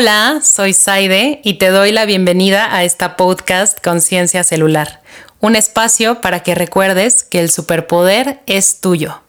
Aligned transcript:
Hola, 0.00 0.42
soy 0.44 0.74
Saide 0.74 1.40
y 1.42 1.54
te 1.54 1.70
doy 1.70 1.90
la 1.90 2.04
bienvenida 2.04 2.72
a 2.72 2.84
esta 2.84 3.16
podcast 3.16 3.82
Conciencia 3.82 4.44
Celular, 4.44 5.00
un 5.40 5.56
espacio 5.56 6.20
para 6.20 6.44
que 6.44 6.54
recuerdes 6.54 7.24
que 7.24 7.40
el 7.40 7.50
superpoder 7.50 8.38
es 8.46 8.80
tuyo. 8.80 9.22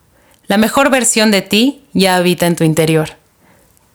La 0.45 0.57
mejor 0.57 0.91
versión 0.91 1.31
de 1.31 1.41
ti 1.41 1.81
ya 1.93 2.17
habita 2.17 2.45
en 2.45 2.55
tu 2.55 2.65
interior. 2.65 3.09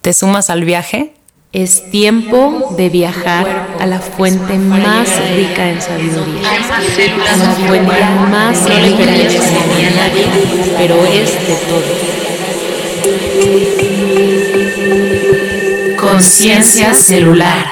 ¿Te 0.00 0.12
sumas 0.12 0.50
al 0.50 0.64
viaje? 0.64 1.14
Es 1.52 1.92
tiempo 1.92 2.74
de 2.76 2.88
viajar 2.88 3.68
a 3.78 3.86
la 3.86 4.00
fuente 4.00 4.58
más 4.58 5.08
rica 5.36 5.70
en 5.70 5.80
sabiduría, 5.80 6.50
a 6.50 7.36
la 7.36 7.50
fuente 7.68 8.00
más 8.32 8.64
rica 8.64 9.14
en 9.14 9.30
sabiduría, 9.30 10.10
pero 10.76 11.06
es 11.06 11.34
de 11.46 11.54
todo. 11.68 11.84
Conciencia 16.14 16.94
celular. 16.94 17.66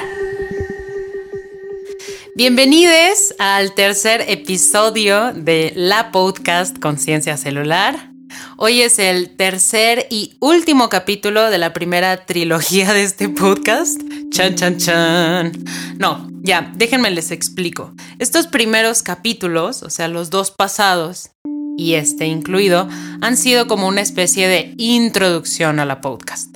Bienvenidos 2.34 3.36
al 3.38 3.72
tercer 3.72 4.24
episodio 4.26 5.32
de 5.32 5.72
la 5.76 6.10
podcast 6.10 6.76
Conciencia 6.80 7.36
celular. 7.36 8.10
Hoy 8.56 8.82
es 8.82 8.98
el 8.98 9.36
tercer 9.36 10.08
y 10.10 10.38
último 10.40 10.88
capítulo 10.88 11.50
de 11.50 11.58
la 11.58 11.72
primera 11.72 12.26
trilogía 12.26 12.92
de 12.92 13.04
este 13.04 13.28
podcast. 13.28 14.00
Chan, 14.30 14.56
chan, 14.56 14.76
chan. 14.76 15.52
No, 15.98 16.28
ya, 16.42 16.72
déjenme 16.74 17.12
les 17.12 17.30
explico. 17.30 17.94
Estos 18.18 18.48
primeros 18.48 19.04
capítulos, 19.04 19.84
o 19.84 19.88
sea, 19.88 20.08
los 20.08 20.30
dos 20.30 20.50
pasados 20.50 21.30
y 21.78 21.94
este 21.94 22.26
incluido, 22.26 22.88
han 23.20 23.36
sido 23.36 23.68
como 23.68 23.86
una 23.86 24.00
especie 24.00 24.48
de 24.48 24.74
introducción 24.78 25.78
a 25.78 25.84
la 25.84 26.00
podcast. 26.00 26.51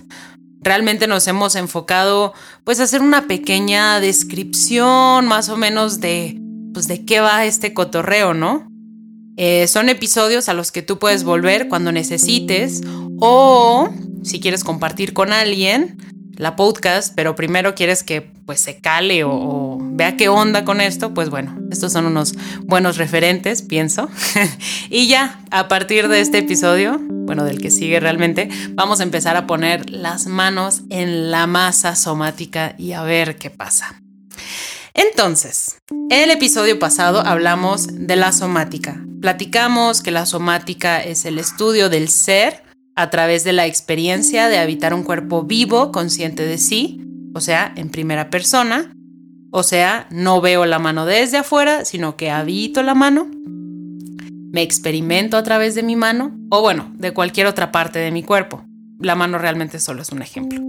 Realmente 0.67 1.07
nos 1.07 1.29
hemos 1.29 1.55
enfocado 1.55 2.35
pues 2.65 2.81
a 2.81 2.83
hacer 2.83 3.01
una 3.01 3.29
pequeña 3.29 4.01
descripción 4.01 5.29
más 5.29 5.49
o 5.49 5.57
menos 5.57 6.01
de 6.01 6.41
pues 6.75 6.89
de 6.89 7.05
qué 7.05 7.21
va 7.21 7.45
este 7.45 7.73
cotorreo, 7.73 8.35
¿no? 8.35 8.69
Eh, 9.37 9.69
son 9.69 9.89
episodios 9.89 10.49
a 10.49 10.55
los 10.55 10.73
que 10.73 10.83
tú 10.83 10.99
puedes 10.99 11.23
volver 11.23 11.69
cuando 11.69 11.93
necesites 11.93 12.81
o 13.21 13.91
si 14.25 14.41
quieres 14.41 14.65
compartir 14.65 15.13
con 15.13 15.33
alguien 15.33 15.99
la 16.37 16.57
podcast, 16.57 17.13
pero 17.15 17.35
primero 17.35 17.75
quieres 17.75 18.03
que 18.03 18.21
pues 18.21 18.61
se 18.61 18.79
cale 18.81 19.25
o, 19.25 19.31
o, 19.33 19.79
vea 19.81 20.17
qué 20.17 20.29
onda 20.29 20.65
con 20.65 20.81
esto, 20.81 21.15
pues 21.15 21.31
bueno, 21.31 21.59
estos 21.71 21.93
son 21.93 22.07
unos 22.07 22.35
buenos 22.65 22.97
referentes, 22.97 23.63
pienso. 23.63 24.09
y 24.91 25.09
ya, 25.09 25.41
a 25.51 25.69
partir 25.69 26.09
de 26.09 26.21
este 26.21 26.39
episodio, 26.39 27.01
bueno, 27.01 27.45
del 27.45 27.61
que 27.61 27.71
sigue 27.71 27.99
realmente, 28.01 28.49
vamos 28.71 29.01
a 29.01 29.03
empezar 29.03 29.37
a 29.37 29.47
poner 29.47 29.91
las 29.91 30.27
manos 30.27 30.83
en 30.91 31.31
la 31.31 31.47
masa 31.47 31.97
somática 31.97 32.75
y 32.79 32.93
a 32.93 33.03
ver 33.03 33.37
qué 33.37 33.51
pasa. 33.51 34.01
Entonces, 34.95 35.77
en 35.91 36.23
el 36.23 36.31
episodio 36.31 36.79
pasado 36.79 37.21
hablamos 37.21 37.87
de 37.91 38.17
la 38.17 38.33
somática. 38.33 38.99
Platicamos 39.21 40.03
que 40.03 40.11
la 40.11 40.25
somática 40.25 41.03
es 41.03 41.25
el 41.25 41.39
estudio 41.39 41.91
del 41.91 42.09
ser 42.09 42.66
a 42.97 43.11
través 43.11 43.45
de 43.45 43.53
la 43.53 43.67
experiencia 43.67 44.49
de 44.49 44.59
habitar 44.59 44.95
un 44.95 45.03
cuerpo 45.03 45.43
vivo, 45.43 45.93
consciente 45.93 46.47
de 46.47 46.57
sí, 46.57 47.03
o 47.35 47.41
sea, 47.41 47.73
en 47.77 47.91
primera 47.91 48.31
persona, 48.31 48.93
o 49.53 49.63
sea, 49.63 50.07
no 50.11 50.41
veo 50.41 50.65
la 50.65 50.79
mano 50.79 51.05
desde 51.05 51.37
afuera, 51.37 51.85
sino 51.85 52.17
que 52.17 52.31
habito 52.31 52.83
la 52.83 52.95
mano, 52.95 53.29
me 54.51 54.63
experimento 54.63 55.37
a 55.37 55.43
través 55.43 55.75
de 55.75 55.83
mi 55.83 55.95
mano, 55.95 56.35
o 56.51 56.63
bueno, 56.63 56.91
de 56.97 57.13
cualquier 57.13 57.47
otra 57.47 57.71
parte 57.71 57.99
de 57.99 58.11
mi 58.11 58.23
cuerpo. 58.23 58.65
La 58.99 59.15
mano 59.15 59.37
realmente 59.37 59.79
solo 59.79 60.01
es 60.01 60.11
un 60.11 60.23
ejemplo. 60.23 60.63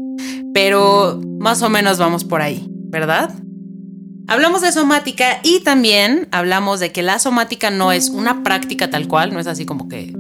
Pero 0.53 1.22
más 1.39 1.61
o 1.61 1.70
menos 1.70 1.98
vamos 1.98 2.25
por 2.25 2.42
ahí, 2.42 2.67
¿verdad? 2.89 3.33
Hablamos 4.28 4.61
de 4.61 4.73
somática 4.73 5.39
y 5.44 5.61
también 5.61 6.28
hablamos 6.31 6.81
de 6.81 6.92
que 6.92 7.03
la 7.03 7.20
somática 7.20 7.72
no 7.72 7.93
es 7.93 8.10
una 8.10 8.43
práctica 8.43 8.89
tal 8.89 9.08
cual, 9.08 9.33
no 9.33 9.39
es 9.39 9.48
así 9.48 9.66
como 9.66 9.87
que 9.87 10.14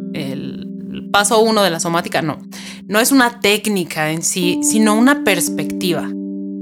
paso 1.17 1.39
uno 1.39 1.63
de 1.63 1.71
la 1.71 1.79
somática, 1.79 2.21
no. 2.21 2.37
No 2.85 2.99
es 2.99 3.11
una 3.11 3.39
técnica 3.39 4.11
en 4.11 4.21
sí, 4.21 4.59
sino 4.61 4.93
una 4.93 5.23
perspectiva. 5.23 6.07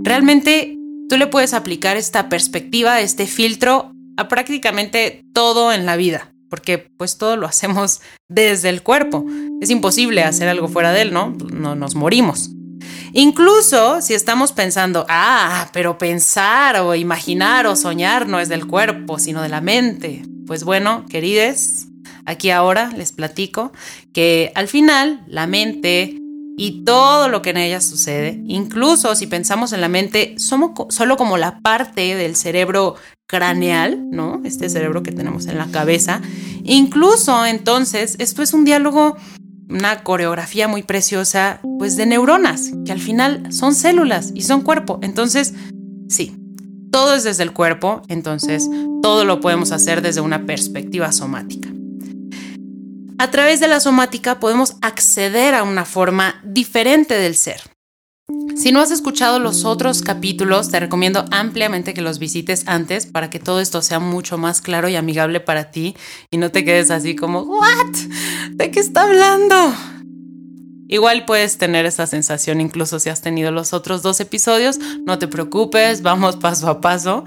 Realmente 0.02 0.78
tú 1.10 1.18
le 1.18 1.28
puedes 1.28 1.54
aplicar 1.54 1.98
esta 1.98 2.30
perspectiva, 2.30 3.02
este 3.02 3.28
filtro 3.28 3.92
a 4.16 4.30
prácticamente 4.30 5.26
todo 5.34 5.74
en 5.74 5.86
la 5.86 5.98
vida, 5.98 6.32
porque 6.50 6.78
pues 6.78 7.18
todo 7.18 7.36
lo 7.36 7.48
hacemos 7.48 8.00
desde 8.30 8.70
el 8.70 8.82
cuerpo. 8.82 9.26
Es 9.60 9.70
imposible 9.72 10.24
hacer 10.24 10.48
algo 10.48 10.70
fuera 10.70 10.94
de 10.94 11.02
él, 11.02 11.12
¿no? 11.12 11.36
No 11.54 11.76
nos 11.76 11.96
morimos. 11.96 12.52
Incluso 13.12 14.02
si 14.02 14.14
estamos 14.14 14.54
pensando, 14.54 15.06
ah, 15.10 15.70
pero 15.74 15.98
pensar 15.98 16.80
o 16.80 16.96
imaginar 16.96 17.68
o 17.68 17.76
soñar 17.76 18.26
no 18.26 18.40
es 18.40 18.48
del 18.48 18.68
cuerpo, 18.68 19.20
sino 19.20 19.42
de 19.42 19.50
la 19.50 19.60
mente. 19.60 20.24
Pues 20.48 20.64
bueno, 20.64 21.06
querides, 21.10 21.90
aquí 22.26 22.50
ahora 22.50 22.90
les 22.96 23.12
platico 23.12 23.72
que 24.14 24.52
al 24.56 24.68
final 24.68 25.24
la 25.28 25.48
mente 25.48 26.18
y 26.58 26.84
todo 26.86 27.28
lo 27.28 27.42
que 27.42 27.50
en 27.50 27.58
ella 27.58 27.82
sucede, 27.82 28.42
incluso 28.48 29.14
si 29.16 29.28
pensamos 29.28 29.74
en 29.74 29.82
la 29.82 29.90
mente 29.90 30.36
somos 30.38 30.72
solo 30.90 31.18
como 31.18 31.38
la 31.38 31.60
parte 31.60 32.16
del 32.16 32.36
cerebro 32.36 32.96
craneal, 33.28 34.10
¿no? 34.12 34.42
Este 34.46 34.70
cerebro 34.70 35.04
que 35.04 35.12
tenemos 35.12 35.48
en 35.48 35.58
la 35.58 35.68
cabeza, 35.68 36.22
incluso 36.64 37.46
entonces 37.46 38.16
esto 38.20 38.42
es 38.42 38.54
un 38.54 38.64
diálogo 38.64 39.18
una 39.70 40.04
coreografía 40.04 40.68
muy 40.68 40.84
preciosa, 40.84 41.60
pues 41.80 41.98
de 41.98 42.06
neuronas, 42.06 42.72
que 42.86 42.92
al 42.92 43.00
final 43.00 43.52
son 43.52 43.74
células 43.74 44.32
y 44.34 44.42
son 44.42 44.62
cuerpo. 44.62 45.00
Entonces, 45.02 45.54
sí, 46.08 46.38
todo 46.92 47.16
es 47.16 47.24
desde 47.24 47.44
el 47.44 47.52
cuerpo, 47.52 48.02
entonces 48.08 48.70
todo 49.02 49.26
lo 49.26 49.40
podemos 49.40 49.72
hacer 49.72 50.02
desde 50.02 50.22
una 50.22 50.46
perspectiva 50.46 51.12
somática. 51.12 51.70
A 53.18 53.32
través 53.32 53.62
de 53.62 53.70
la 53.70 53.80
somática 53.80 54.40
podemos 54.42 54.76
acceder 54.82 55.56
a 55.56 55.64
una 55.64 55.86
forma 55.86 56.42
diferente 56.44 57.14
del 57.14 57.36
ser. 57.36 57.62
Si 58.58 58.72
no 58.72 58.82
has 58.82 58.92
escuchado 58.92 59.40
los 59.40 59.64
otros 59.64 60.02
capítulos, 60.02 60.70
te 60.70 60.80
recomiendo 60.80 61.24
ampliamente 61.32 61.94
que 61.94 62.02
los 62.02 62.20
visites 62.20 62.64
antes 62.68 63.06
para 63.06 63.30
que 63.30 63.40
todo 63.40 63.62
esto 63.62 63.82
sea 63.82 64.00
mucho 64.00 64.38
más 64.38 64.62
claro 64.62 64.90
y 64.90 64.96
amigable 64.96 65.40
para 65.40 65.72
ti 65.72 65.96
y 66.30 66.38
no 66.38 66.52
te 66.52 66.66
quedes 66.66 66.92
así 66.92 67.16
como, 67.16 67.42
¿what? 67.42 67.96
¿De 68.52 68.72
qué 68.72 68.80
está 68.82 69.04
hablando? 69.04 69.56
Igual 70.88 71.26
puedes 71.26 71.58
tener 71.58 71.86
esa 71.86 72.08
sensación 72.08 72.60
incluso 72.60 73.00
si 73.00 73.10
has 73.10 73.22
tenido 73.22 73.52
los 73.52 73.74
otros 73.74 74.02
dos 74.02 74.20
episodios, 74.20 74.78
no 75.06 75.20
te 75.20 75.28
preocupes, 75.28 76.02
vamos 76.02 76.36
paso 76.36 76.68
a 76.68 76.82
paso. 76.82 77.24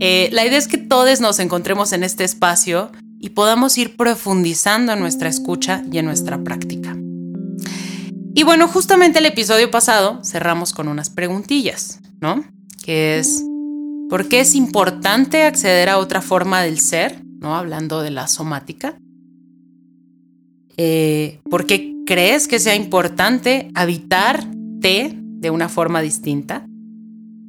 Eh, 0.00 0.28
la 0.32 0.44
idea 0.44 0.58
es 0.58 0.68
que 0.68 0.78
todos 0.78 1.20
nos 1.20 1.38
encontremos 1.38 1.92
en 1.92 2.04
este 2.04 2.24
espacio 2.24 2.90
y 3.20 3.30
podamos 3.30 3.76
ir 3.76 3.96
profundizando 3.96 4.92
en 4.92 5.00
nuestra 5.00 5.28
escucha 5.28 5.84
y 5.92 5.98
en 5.98 6.06
nuestra 6.06 6.42
práctica. 6.42 6.96
Y 8.34 8.42
bueno, 8.44 8.66
justamente 8.66 9.18
el 9.18 9.26
episodio 9.26 9.70
pasado 9.70 10.20
cerramos 10.24 10.72
con 10.72 10.88
unas 10.88 11.10
preguntillas, 11.10 12.00
¿no? 12.20 12.44
Que 12.82 13.18
es, 13.18 13.44
¿por 14.08 14.28
qué 14.28 14.40
es 14.40 14.54
importante 14.54 15.42
acceder 15.42 15.90
a 15.90 15.98
otra 15.98 16.22
forma 16.22 16.62
del 16.62 16.78
ser? 16.78 17.22
¿No? 17.40 17.56
Hablando 17.56 18.00
de 18.00 18.10
la 18.10 18.28
somática. 18.28 18.98
Eh, 20.76 21.40
¿Por 21.50 21.66
qué 21.66 21.94
crees 22.06 22.48
que 22.48 22.58
sea 22.58 22.74
importante 22.74 23.70
habitarte 23.74 25.14
de 25.14 25.50
una 25.50 25.68
forma 25.68 26.00
distinta? 26.00 26.66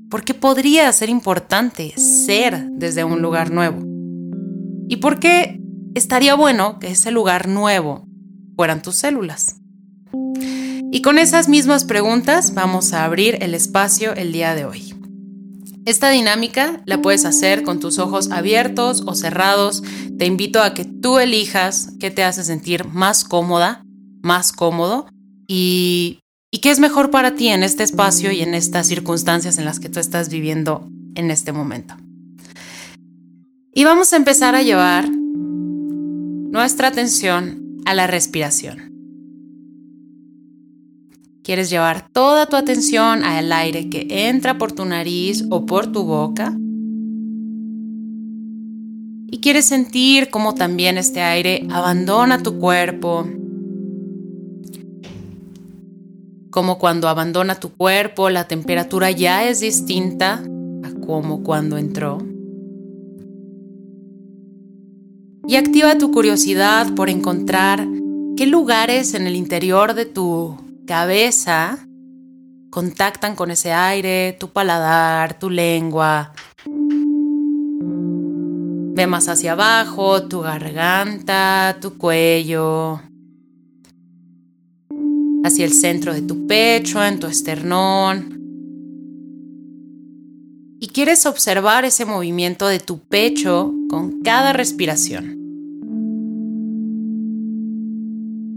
¿Por 0.10 0.24
qué 0.24 0.34
podría 0.34 0.92
ser 0.92 1.10
importante 1.10 1.94
ser 1.98 2.68
desde 2.72 3.06
un 3.06 3.22
lugar 3.22 3.52
nuevo? 3.52 3.86
¿Y 4.90 4.98
por 4.98 5.20
qué 5.20 5.61
estaría 5.96 6.36
bueno 6.36 6.80
que 6.80 6.90
ese 6.92 7.12
lugar 7.12 7.48
nuevo 7.48 8.06
fueran 8.56 8.82
tus 8.82 8.96
células? 8.96 9.58
Y 10.92 11.02
con 11.02 11.18
esas 11.18 11.48
mismas 11.48 11.86
preguntas 11.86 12.54
vamos 12.54 12.94
a 12.94 13.06
abrir 13.06 13.38
el 13.42 13.56
espacio 13.56 14.14
el 14.14 14.34
día 14.34 14.56
de 14.56 14.66
hoy. 14.66 14.94
Esta 15.86 16.10
dinámica 16.10 16.82
la 16.86 17.02
puedes 17.02 17.26
hacer 17.26 17.64
con 17.64 17.80
tus 17.80 17.98
ojos 17.98 18.30
abiertos 18.30 19.04
o 19.08 19.16
cerrados. 19.16 19.84
Te 20.18 20.26
invito 20.26 20.62
a 20.62 20.74
que 20.74 20.86
tú 20.86 21.18
elijas 21.18 21.94
qué 22.00 22.12
te 22.12 22.24
hace 22.24 22.44
sentir 22.44 22.86
más 22.86 23.24
cómoda, 23.24 23.84
más 24.22 24.52
cómodo 24.52 25.08
y, 25.48 26.20
y 26.52 26.60
qué 26.60 26.70
es 26.72 26.80
mejor 26.80 27.10
para 27.10 27.36
ti 27.36 27.48
en 27.48 27.64
este 27.64 27.84
espacio 27.84 28.32
y 28.32 28.42
en 28.42 28.54
estas 28.54 28.88
circunstancias 28.88 29.58
en 29.58 29.66
las 29.66 29.80
que 29.80 29.90
tú 29.90 30.00
estás 30.00 30.30
viviendo 30.30 30.88
en 31.16 31.32
este 31.32 31.52
momento. 31.52 31.96
Y 33.74 33.86
vamos 33.86 34.14
a 34.14 34.18
empezar 34.18 34.54
a 34.56 34.62
llevar 34.62 35.10
nuestra 36.52 36.90
atención 36.90 37.82
a 37.86 37.94
la 37.94 38.08
respiración. 38.08 38.92
Quieres 41.44 41.70
llevar 41.70 42.08
toda 42.12 42.46
tu 42.46 42.56
atención 42.56 43.24
al 43.24 43.52
aire 43.52 43.90
que 43.90 44.06
entra 44.30 44.58
por 44.58 44.72
tu 44.72 44.86
nariz 44.86 45.46
o 45.50 45.66
por 45.66 45.92
tu 45.92 46.04
boca. 46.04 46.56
Y 49.34 49.40
quieres 49.40 49.66
sentir 49.66 50.30
cómo 50.30 50.54
también 50.54 50.98
este 50.98 51.22
aire 51.22 51.66
abandona 51.72 52.44
tu 52.44 52.60
cuerpo. 52.60 53.26
como 56.52 56.78
cuando 56.78 57.08
abandona 57.08 57.56
tu 57.56 57.70
cuerpo, 57.70 58.30
la 58.30 58.48
temperatura 58.48 59.10
ya 59.10 59.48
es 59.48 59.62
distinta 59.62 60.44
a 60.84 61.06
como 61.06 61.44
cuando 61.44 61.78
entró. 61.78 62.31
Y 65.48 65.56
activa 65.56 65.98
tu 65.98 66.12
curiosidad 66.12 66.94
por 66.94 67.10
encontrar 67.10 67.88
qué 68.38 68.46
lugares 68.46 69.14
en 69.16 69.26
el 69.28 69.36
interior 69.36 69.94
de 69.96 70.06
tu 70.06 70.58
cabeza 70.86 71.80
contactan 72.70 73.36
con 73.36 73.52
ese 73.52 73.74
aire, 73.74 74.38
tu 74.40 74.50
paladar, 74.50 75.38
tu 75.38 75.50
lengua. 75.50 76.34
Ve 78.94 79.08
más 79.08 79.28
hacia 79.28 79.54
abajo, 79.54 80.24
tu 80.28 80.42
garganta, 80.42 81.78
tu 81.82 81.98
cuello, 81.98 83.02
hacia 85.44 85.66
el 85.66 85.74
centro 85.74 86.14
de 86.14 86.22
tu 86.22 86.48
pecho, 86.48 87.04
en 87.04 87.20
tu 87.20 87.28
esternón. 87.28 88.38
Y 90.80 90.88
quieres 90.88 91.26
observar 91.26 91.84
ese 91.86 92.06
movimiento 92.06 92.68
de 92.68 92.80
tu 92.80 93.00
pecho 93.00 93.74
con 93.92 94.22
cada 94.22 94.54
respiración. 94.54 95.38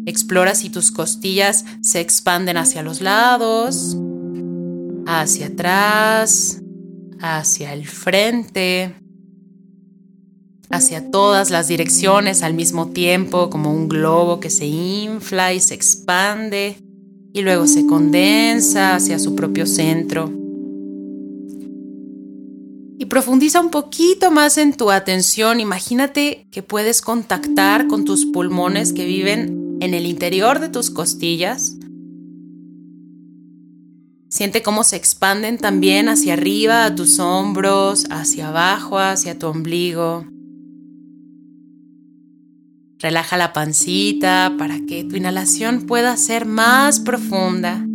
Explora 0.06 0.54
si 0.54 0.70
tus 0.70 0.92
costillas 0.92 1.64
se 1.82 1.98
expanden 1.98 2.56
hacia 2.56 2.84
los 2.84 3.00
lados, 3.00 3.96
hacia 5.08 5.46
atrás, 5.46 6.62
hacia 7.20 7.72
el 7.72 7.84
frente, 7.84 8.94
hacia 10.70 11.10
todas 11.10 11.50
las 11.50 11.66
direcciones 11.66 12.44
al 12.44 12.54
mismo 12.54 12.90
tiempo, 12.90 13.50
como 13.50 13.72
un 13.72 13.88
globo 13.88 14.38
que 14.38 14.50
se 14.50 14.66
infla 14.66 15.52
y 15.52 15.58
se 15.58 15.74
expande 15.74 16.76
y 17.32 17.42
luego 17.42 17.66
se 17.66 17.86
condensa 17.86 18.94
hacia 18.94 19.18
su 19.18 19.34
propio 19.34 19.66
centro. 19.66 20.43
Profundiza 23.14 23.60
un 23.60 23.70
poquito 23.70 24.32
más 24.32 24.58
en 24.58 24.76
tu 24.76 24.90
atención. 24.90 25.60
Imagínate 25.60 26.48
que 26.50 26.64
puedes 26.64 27.00
contactar 27.00 27.86
con 27.86 28.04
tus 28.04 28.26
pulmones 28.26 28.92
que 28.92 29.04
viven 29.04 29.78
en 29.80 29.94
el 29.94 30.04
interior 30.04 30.58
de 30.58 30.68
tus 30.68 30.90
costillas. 30.90 31.76
Siente 34.28 34.64
cómo 34.64 34.82
se 34.82 34.96
expanden 34.96 35.58
también 35.58 36.08
hacia 36.08 36.32
arriba, 36.32 36.86
a 36.86 36.94
tus 36.96 37.20
hombros, 37.20 38.06
hacia 38.10 38.48
abajo, 38.48 38.98
hacia 38.98 39.38
tu 39.38 39.46
ombligo. 39.46 40.26
Relaja 42.98 43.36
la 43.36 43.52
pancita 43.52 44.56
para 44.58 44.80
que 44.88 45.04
tu 45.04 45.14
inhalación 45.14 45.86
pueda 45.86 46.16
ser 46.16 46.46
más 46.46 46.98
profunda. 46.98 47.86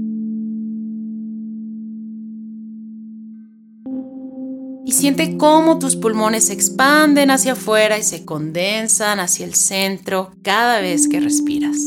Y 4.89 4.91
siente 4.91 5.37
cómo 5.37 5.77
tus 5.77 5.95
pulmones 5.95 6.47
se 6.47 6.53
expanden 6.53 7.29
hacia 7.29 7.51
afuera 7.51 7.99
y 7.99 8.01
se 8.01 8.25
condensan 8.25 9.19
hacia 9.19 9.45
el 9.45 9.53
centro 9.53 10.31
cada 10.41 10.81
vez 10.81 11.07
que 11.07 11.19
respiras. 11.19 11.77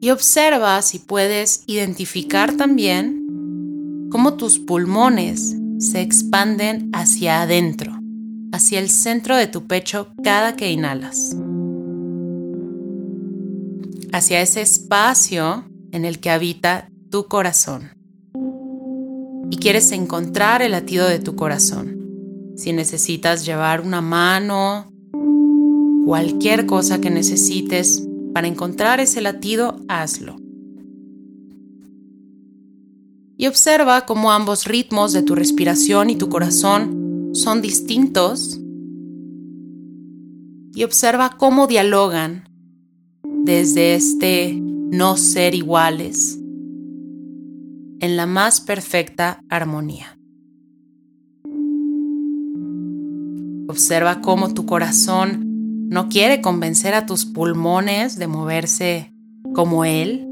Y 0.00 0.10
observa 0.10 0.80
si 0.82 1.00
puedes 1.00 1.64
identificar 1.66 2.56
también 2.56 4.06
cómo 4.12 4.34
tus 4.34 4.60
pulmones 4.60 5.56
se 5.80 6.00
expanden 6.00 6.90
hacia 6.92 7.42
adentro 7.42 7.92
hacia 8.52 8.78
el 8.78 8.88
centro 8.88 9.34
de 9.34 9.48
tu 9.48 9.66
pecho 9.66 10.14
cada 10.22 10.54
que 10.54 10.70
inhalas. 10.70 11.36
Hacia 14.12 14.42
ese 14.42 14.60
espacio 14.60 15.64
en 15.90 16.04
el 16.04 16.20
que 16.20 16.30
habita 16.30 16.88
tu 17.10 17.26
corazón. 17.26 17.95
Y 19.50 19.58
quieres 19.58 19.92
encontrar 19.92 20.62
el 20.62 20.72
latido 20.72 21.08
de 21.08 21.18
tu 21.18 21.36
corazón. 21.36 22.52
Si 22.56 22.72
necesitas 22.72 23.44
llevar 23.44 23.80
una 23.80 24.00
mano, 24.00 24.90
cualquier 26.04 26.66
cosa 26.66 27.00
que 27.00 27.10
necesites 27.10 28.06
para 28.32 28.48
encontrar 28.48 29.00
ese 29.00 29.20
latido, 29.20 29.80
hazlo. 29.88 30.36
Y 33.36 33.46
observa 33.46 34.06
cómo 34.06 34.32
ambos 34.32 34.64
ritmos 34.64 35.12
de 35.12 35.22
tu 35.22 35.34
respiración 35.34 36.10
y 36.10 36.16
tu 36.16 36.28
corazón 36.28 37.30
son 37.34 37.60
distintos 37.60 38.60
y 40.74 40.84
observa 40.84 41.36
cómo 41.36 41.66
dialogan 41.66 42.48
desde 43.22 43.94
este 43.94 44.54
no 44.60 45.16
ser 45.16 45.54
iguales 45.54 46.38
en 48.00 48.16
la 48.16 48.26
más 48.26 48.60
perfecta 48.60 49.40
armonía. 49.48 50.18
Observa 53.68 54.20
cómo 54.20 54.54
tu 54.54 54.66
corazón 54.66 55.88
no 55.88 56.08
quiere 56.08 56.40
convencer 56.40 56.94
a 56.94 57.06
tus 57.06 57.24
pulmones 57.24 58.18
de 58.18 58.26
moverse 58.26 59.12
como 59.54 59.84
él 59.84 60.26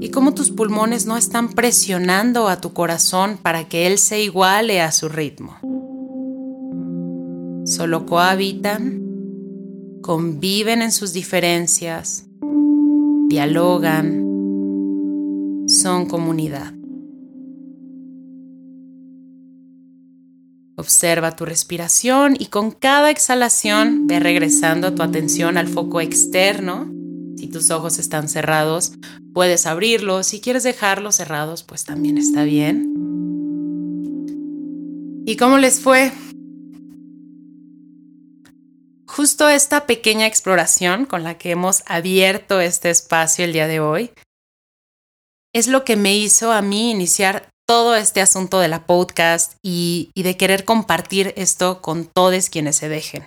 y 0.00 0.10
cómo 0.10 0.34
tus 0.34 0.50
pulmones 0.50 1.06
no 1.06 1.16
están 1.16 1.50
presionando 1.50 2.48
a 2.48 2.60
tu 2.60 2.72
corazón 2.72 3.38
para 3.40 3.68
que 3.68 3.86
él 3.86 3.98
se 3.98 4.22
iguale 4.22 4.80
a 4.80 4.92
su 4.92 5.08
ritmo. 5.08 5.56
Solo 7.64 8.06
cohabitan, 8.06 9.02
conviven 10.02 10.82
en 10.82 10.92
sus 10.92 11.12
diferencias, 11.12 12.26
dialogan, 13.28 14.27
son 15.80 16.06
comunidad. 16.06 16.72
Observa 20.76 21.34
tu 21.34 21.44
respiración 21.44 22.36
y 22.38 22.46
con 22.46 22.70
cada 22.70 23.10
exhalación 23.10 24.06
ve 24.06 24.20
regresando 24.20 24.94
tu 24.94 25.02
atención 25.02 25.56
al 25.56 25.68
foco 25.68 26.00
externo 26.00 26.98
si 27.38 27.46
tus 27.46 27.70
ojos 27.70 28.00
están 28.00 28.28
cerrados, 28.28 28.94
puedes 29.32 29.66
abrirlos. 29.66 30.26
Si 30.26 30.40
quieres 30.40 30.64
dejarlos 30.64 31.14
cerrados, 31.14 31.62
pues 31.62 31.84
también 31.84 32.18
está 32.18 32.42
bien. 32.42 32.94
¿Y 35.24 35.36
cómo 35.36 35.58
les 35.58 35.78
fue? 35.78 36.10
Justo 39.06 39.48
esta 39.48 39.86
pequeña 39.86 40.26
exploración 40.26 41.04
con 41.04 41.22
la 41.22 41.38
que 41.38 41.52
hemos 41.52 41.84
abierto 41.86 42.60
este 42.60 42.90
espacio 42.90 43.44
el 43.44 43.52
día 43.52 43.68
de 43.68 43.78
hoy 43.78 44.10
es 45.58 45.66
lo 45.66 45.84
que 45.84 45.96
me 45.96 46.16
hizo 46.16 46.52
a 46.52 46.62
mí 46.62 46.90
iniciar 46.90 47.48
todo 47.68 47.96
este 47.96 48.20
asunto 48.20 48.60
de 48.60 48.68
la 48.68 48.86
podcast 48.86 49.56
y, 49.62 50.10
de 50.14 50.36
querer 50.36 50.64
compartir 50.64 51.34
esto 51.36 51.82
con 51.82 52.06
todos 52.06 52.48
quienes 52.48 52.76
se 52.76 52.88
dejen. 52.88 53.26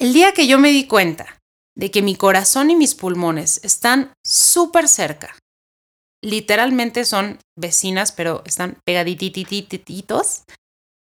El 0.00 0.12
día 0.12 0.32
que 0.32 0.46
yo 0.46 0.58
me 0.58 0.70
di 0.70 0.86
cuenta 0.86 1.38
de 1.76 1.90
que 1.90 2.02
mi 2.02 2.16
corazón 2.16 2.70
y 2.70 2.76
mis 2.76 2.94
pulmones 2.94 3.60
están 3.62 4.12
súper 4.26 4.88
cerca. 4.88 5.36
Literalmente 6.22 7.04
son 7.04 7.38
vecinas, 7.56 8.10
pero 8.12 8.42
están 8.46 8.78
pegadititititos 8.84 10.44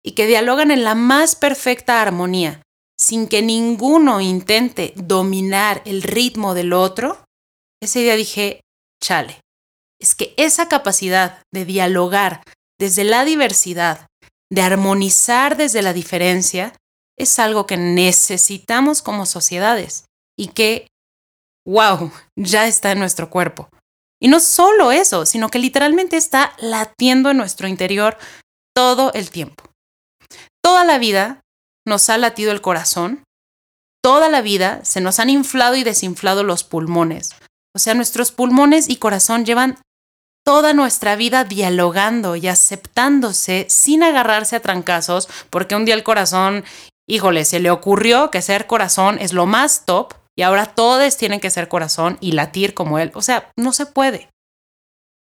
y 0.05 0.11
que 0.11 0.27
dialogan 0.27 0.71
en 0.71 0.83
la 0.83 0.93
más 0.93 1.35
perfecta 1.35 2.01
armonía, 2.01 2.61
sin 2.99 3.27
que 3.27 3.41
ninguno 3.41 4.21
intente 4.21 4.93
dominar 4.95 5.81
el 5.85 6.03
ritmo 6.03 6.53
del 6.53 6.73
otro. 6.73 7.23
Ese 7.81 8.01
día 8.01 8.15
dije, 8.15 8.61
chale, 9.01 9.39
es 9.99 10.15
que 10.15 10.33
esa 10.37 10.67
capacidad 10.67 11.41
de 11.53 11.65
dialogar 11.65 12.43
desde 12.79 13.03
la 13.03 13.25
diversidad, 13.25 14.07
de 14.51 14.61
armonizar 14.61 15.57
desde 15.57 15.81
la 15.81 15.93
diferencia, 15.93 16.73
es 17.17 17.39
algo 17.39 17.65
que 17.65 17.77
necesitamos 17.77 19.01
como 19.01 19.25
sociedades 19.25 20.05
y 20.37 20.49
que, 20.49 20.87
wow, 21.65 22.11
ya 22.35 22.67
está 22.67 22.91
en 22.91 22.99
nuestro 22.99 23.29
cuerpo. 23.29 23.69
Y 24.21 24.27
no 24.27 24.39
solo 24.39 24.91
eso, 24.91 25.25
sino 25.25 25.49
que 25.49 25.59
literalmente 25.59 26.17
está 26.17 26.53
latiendo 26.59 27.29
en 27.31 27.37
nuestro 27.37 27.67
interior 27.67 28.17
todo 28.75 29.13
el 29.13 29.29
tiempo. 29.29 29.63
Toda 30.63 30.83
la 30.83 30.97
vida 30.97 31.41
nos 31.85 32.09
ha 32.09 32.17
latido 32.17 32.51
el 32.51 32.61
corazón, 32.61 33.23
toda 34.01 34.29
la 34.29 34.41
vida 34.41 34.83
se 34.83 35.01
nos 35.01 35.19
han 35.19 35.29
inflado 35.29 35.75
y 35.75 35.83
desinflado 35.83 36.43
los 36.43 36.63
pulmones. 36.63 37.35
O 37.75 37.79
sea, 37.79 37.93
nuestros 37.93 38.31
pulmones 38.31 38.89
y 38.89 38.95
corazón 38.95 39.43
llevan 39.43 39.77
toda 40.45 40.73
nuestra 40.73 41.15
vida 41.15 41.43
dialogando 41.43 42.35
y 42.35 42.47
aceptándose 42.47 43.65
sin 43.69 44.03
agarrarse 44.03 44.55
a 44.55 44.61
trancazos, 44.61 45.27
porque 45.49 45.75
un 45.75 45.85
día 45.85 45.95
el 45.95 46.03
corazón, 46.03 46.63
híjole, 47.07 47.43
se 47.43 47.59
le 47.59 47.71
ocurrió 47.71 48.31
que 48.31 48.41
ser 48.41 48.67
corazón 48.67 49.17
es 49.19 49.33
lo 49.33 49.45
más 49.45 49.85
top 49.85 50.13
y 50.37 50.43
ahora 50.43 50.67
todos 50.67 51.17
tienen 51.17 51.39
que 51.39 51.49
ser 51.49 51.67
corazón 51.67 52.17
y 52.21 52.33
latir 52.33 52.73
como 52.73 52.99
él. 52.99 53.11
O 53.15 53.21
sea, 53.21 53.51
no 53.57 53.73
se 53.73 53.85
puede. 53.87 54.29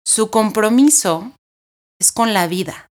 Su 0.06 0.30
compromiso 0.30 1.32
es 2.00 2.12
con 2.12 2.34
la 2.34 2.48
vida 2.48 2.88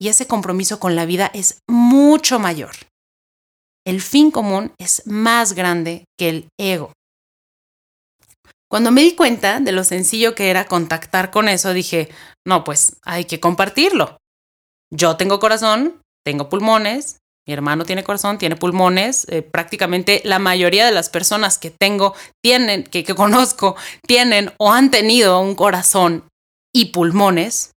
y 0.00 0.08
ese 0.08 0.26
compromiso 0.26 0.80
con 0.80 0.96
la 0.96 1.06
vida 1.06 1.30
es 1.32 1.58
mucho 1.68 2.38
mayor. 2.38 2.74
el 3.86 4.00
fin 4.00 4.30
común 4.30 4.72
es 4.78 5.06
más 5.06 5.52
grande 5.52 6.04
que 6.18 6.28
el 6.28 6.48
ego. 6.58 6.92
Cuando 8.74 8.90
me 8.90 9.02
di 9.02 9.14
cuenta 9.14 9.60
de 9.60 9.70
lo 9.70 9.84
sencillo 9.84 10.34
que 10.34 10.50
era 10.50 10.66
contactar 10.66 11.30
con 11.30 11.48
eso, 11.48 11.72
dije, 11.72 12.08
no, 12.44 12.64
pues 12.64 12.96
hay 13.04 13.24
que 13.24 13.38
compartirlo. 13.38 14.16
Yo 14.92 15.16
tengo 15.16 15.38
corazón, 15.38 16.02
tengo 16.24 16.48
pulmones, 16.48 17.18
mi 17.46 17.54
hermano 17.54 17.84
tiene 17.84 18.02
corazón, 18.02 18.36
tiene 18.36 18.56
pulmones. 18.56 19.28
Eh, 19.28 19.42
prácticamente 19.42 20.22
la 20.24 20.40
mayoría 20.40 20.84
de 20.84 20.90
las 20.90 21.08
personas 21.08 21.56
que 21.56 21.70
tengo, 21.70 22.16
tienen, 22.42 22.82
que, 22.82 23.04
que 23.04 23.14
conozco, 23.14 23.76
tienen 24.08 24.52
o 24.58 24.72
han 24.72 24.90
tenido 24.90 25.38
un 25.38 25.54
corazón 25.54 26.24
y 26.74 26.86
pulmones. 26.86 27.70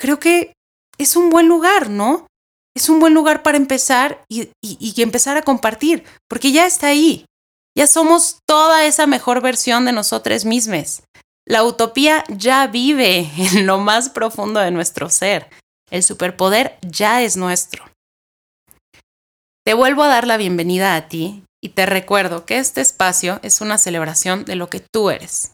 Creo 0.00 0.18
que 0.18 0.54
es 0.96 1.14
un 1.14 1.28
buen 1.28 1.46
lugar, 1.46 1.90
¿no? 1.90 2.26
Es 2.74 2.88
un 2.88 3.00
buen 3.00 3.12
lugar 3.12 3.42
para 3.42 3.58
empezar 3.58 4.24
y, 4.30 4.48
y 4.62 5.02
empezar 5.02 5.36
a 5.36 5.42
compartir, 5.42 6.04
porque 6.26 6.52
ya 6.52 6.64
está 6.64 6.86
ahí. 6.86 7.26
Ya 7.76 7.86
somos 7.86 8.38
toda 8.46 8.86
esa 8.86 9.06
mejor 9.06 9.42
versión 9.42 9.84
de 9.84 9.92
nosotros 9.92 10.46
mismos. 10.46 11.02
La 11.46 11.62
utopía 11.62 12.24
ya 12.28 12.66
vive 12.66 13.30
en 13.36 13.66
lo 13.66 13.78
más 13.78 14.08
profundo 14.08 14.60
de 14.60 14.70
nuestro 14.70 15.10
ser. 15.10 15.50
El 15.90 16.02
superpoder 16.02 16.78
ya 16.82 17.22
es 17.22 17.36
nuestro. 17.36 17.84
Te 19.64 19.74
vuelvo 19.74 20.02
a 20.02 20.08
dar 20.08 20.26
la 20.26 20.36
bienvenida 20.36 20.96
a 20.96 21.08
ti 21.08 21.44
y 21.62 21.70
te 21.70 21.86
recuerdo 21.86 22.46
que 22.46 22.58
este 22.58 22.80
espacio 22.80 23.40
es 23.42 23.60
una 23.60 23.78
celebración 23.78 24.44
de 24.44 24.56
lo 24.56 24.70
que 24.70 24.80
tú 24.80 25.10
eres. 25.10 25.52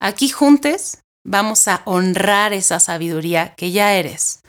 Aquí 0.00 0.28
juntos 0.28 0.98
vamos 1.24 1.68
a 1.68 1.82
honrar 1.84 2.52
esa 2.52 2.80
sabiduría 2.80 3.54
que 3.54 3.70
ya 3.70 3.94
eres. 3.94 4.40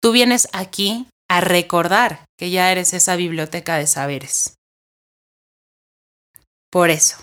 Tú 0.00 0.12
vienes 0.12 0.48
aquí 0.52 1.06
a 1.28 1.40
recordar 1.40 2.24
que 2.38 2.50
ya 2.50 2.70
eres 2.72 2.92
esa 2.92 3.16
biblioteca 3.16 3.76
de 3.76 3.86
saberes. 3.86 4.54
Por 6.72 6.88
eso, 6.88 7.18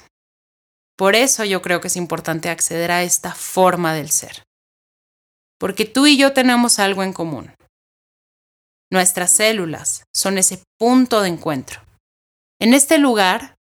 por 0.96 1.16
eso 1.16 1.44
yo 1.44 1.64
creo 1.64 1.82
que 1.82 1.88
es 1.88 1.96
importante 1.96 2.50
acceder 2.50 2.92
a 2.92 3.02
esta 3.02 3.34
forma 3.34 3.96
del 3.96 4.12
ser. 4.12 4.44
Porque 5.58 5.86
tú 5.86 6.06
y 6.06 6.18
yo 6.18 6.34
tenemos 6.34 6.78
algo 6.78 7.02
en 7.02 7.14
común. 7.14 7.56
Nuestras 8.92 9.32
células 9.32 10.04
son 10.16 10.38
ese 10.38 10.62
punto 10.78 11.22
de 11.22 11.30
encuentro. 11.30 11.82
En 12.60 12.76
este 12.76 13.00
lugar, 13.00 13.56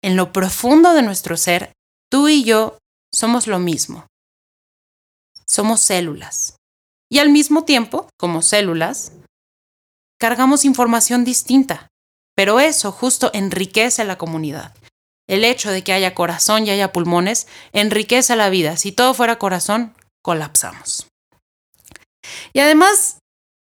en 0.00 0.16
lo 0.16 0.32
profundo 0.32 0.92
de 0.92 1.02
nuestro 1.02 1.36
ser, 1.36 1.72
tú 2.08 2.28
y 2.28 2.44
yo 2.44 2.78
somos 3.12 3.48
lo 3.48 3.58
mismo. 3.58 4.06
Somos 5.44 5.80
células. 5.80 6.56
Y 7.10 7.18
al 7.18 7.30
mismo 7.30 7.64
tiempo, 7.64 8.08
como 8.16 8.42
células, 8.42 9.12
cargamos 10.20 10.64
información 10.64 11.24
distinta. 11.24 11.88
Pero 12.36 12.60
eso 12.60 12.92
justo 12.92 13.30
enriquece 13.34 14.04
la 14.04 14.18
comunidad. 14.18 14.74
El 15.32 15.46
hecho 15.46 15.70
de 15.70 15.82
que 15.82 15.94
haya 15.94 16.14
corazón 16.14 16.66
y 16.66 16.70
haya 16.70 16.92
pulmones 16.92 17.46
enriquece 17.72 18.36
la 18.36 18.50
vida. 18.50 18.76
Si 18.76 18.92
todo 18.92 19.14
fuera 19.14 19.38
corazón, 19.38 19.94
colapsamos. 20.22 21.06
Y 22.52 22.60
además, 22.60 23.16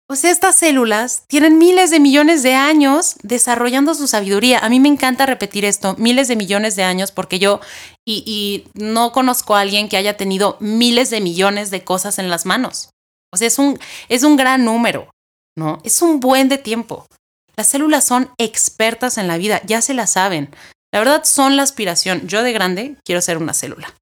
pues 0.07 0.23
estas 0.23 0.55
células 0.55 1.23
tienen 1.27 1.57
miles 1.57 1.89
de 1.89 1.99
millones 1.99 2.43
de 2.43 2.53
años 2.53 3.15
desarrollando 3.23 3.95
su 3.95 4.05
sabiduría. 4.05 4.59
A 4.59 4.69
mí 4.69 4.79
me 4.79 4.87
encanta 4.87 5.25
repetir 5.25 5.65
esto, 5.65 5.95
miles 5.97 6.27
de 6.27 6.35
millones 6.35 6.75
de 6.75 6.83
años, 6.83 7.11
porque 7.11 7.39
yo 7.39 7.59
y, 8.05 8.67
no 8.75 9.11
conozco 9.11 9.55
a 9.55 9.61
alguien 9.61 9.89
que 9.89 9.97
haya 9.97 10.15
tenido 10.15 10.57
miles 10.59 11.09
de 11.09 11.21
millones 11.21 11.71
de 11.71 11.83
cosas 11.83 12.19
en 12.19 12.29
las 12.29 12.45
manos. 12.45 12.91
O 13.33 13.37
sea, 13.37 13.47
es 13.47 13.57
un, 13.57 13.79
es 14.09 14.21
un 14.21 14.37
gran 14.37 14.63
número, 14.63 15.09
¿no? 15.57 15.81
Es 15.83 16.03
un 16.03 16.19
buen 16.19 16.49
de 16.49 16.59
tiempo. 16.59 17.07
Las 17.55 17.69
células 17.69 18.03
son 18.03 18.29
expertas 18.37 19.17
en 19.17 19.27
la 19.27 19.37
vida, 19.37 19.63
ya 19.65 19.81
se 19.81 19.95
la 19.95 20.05
saben. 20.05 20.51
La 20.93 20.99
verdad 20.99 21.23
son 21.25 21.55
la 21.55 21.63
aspiración. 21.63 22.27
Yo 22.27 22.43
de 22.43 22.53
grande 22.53 22.97
quiero 23.03 23.21
ser 23.21 23.37
una 23.37 23.53
célula. 23.53 23.93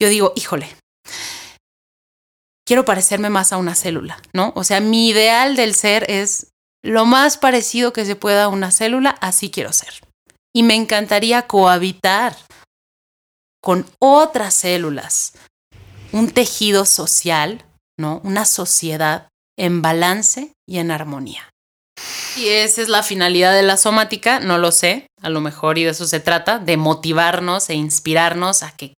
Yo 0.00 0.08
digo, 0.08 0.32
híjole, 0.36 0.68
quiero 2.66 2.84
parecerme 2.84 3.30
más 3.30 3.52
a 3.52 3.56
una 3.56 3.74
célula, 3.74 4.20
¿no? 4.32 4.52
O 4.54 4.62
sea, 4.62 4.80
mi 4.80 5.08
ideal 5.08 5.56
del 5.56 5.74
ser 5.74 6.08
es 6.10 6.52
lo 6.84 7.06
más 7.06 7.36
parecido 7.36 7.92
que 7.92 8.04
se 8.04 8.14
pueda 8.14 8.44
a 8.44 8.48
una 8.48 8.70
célula, 8.70 9.10
así 9.20 9.50
quiero 9.50 9.72
ser. 9.72 10.00
Y 10.54 10.62
me 10.62 10.74
encantaría 10.74 11.46
cohabitar 11.46 12.36
con 13.60 13.86
otras 13.98 14.54
células, 14.54 15.32
un 16.12 16.30
tejido 16.30 16.86
social, 16.86 17.64
¿no? 17.98 18.20
Una 18.22 18.44
sociedad 18.44 19.28
en 19.58 19.82
balance 19.82 20.52
y 20.66 20.78
en 20.78 20.90
armonía. 20.90 21.50
Y 22.36 22.48
esa 22.48 22.82
es 22.82 22.88
la 22.88 23.02
finalidad 23.02 23.54
de 23.54 23.62
la 23.62 23.76
somática, 23.76 24.40
no 24.40 24.58
lo 24.58 24.70
sé, 24.70 25.06
a 25.20 25.28
lo 25.28 25.40
mejor 25.40 25.78
y 25.78 25.84
de 25.84 25.90
eso 25.90 26.06
se 26.06 26.20
trata, 26.20 26.58
de 26.58 26.76
motivarnos 26.76 27.68
e 27.70 27.74
inspirarnos 27.74 28.62
a 28.62 28.70
que 28.72 28.94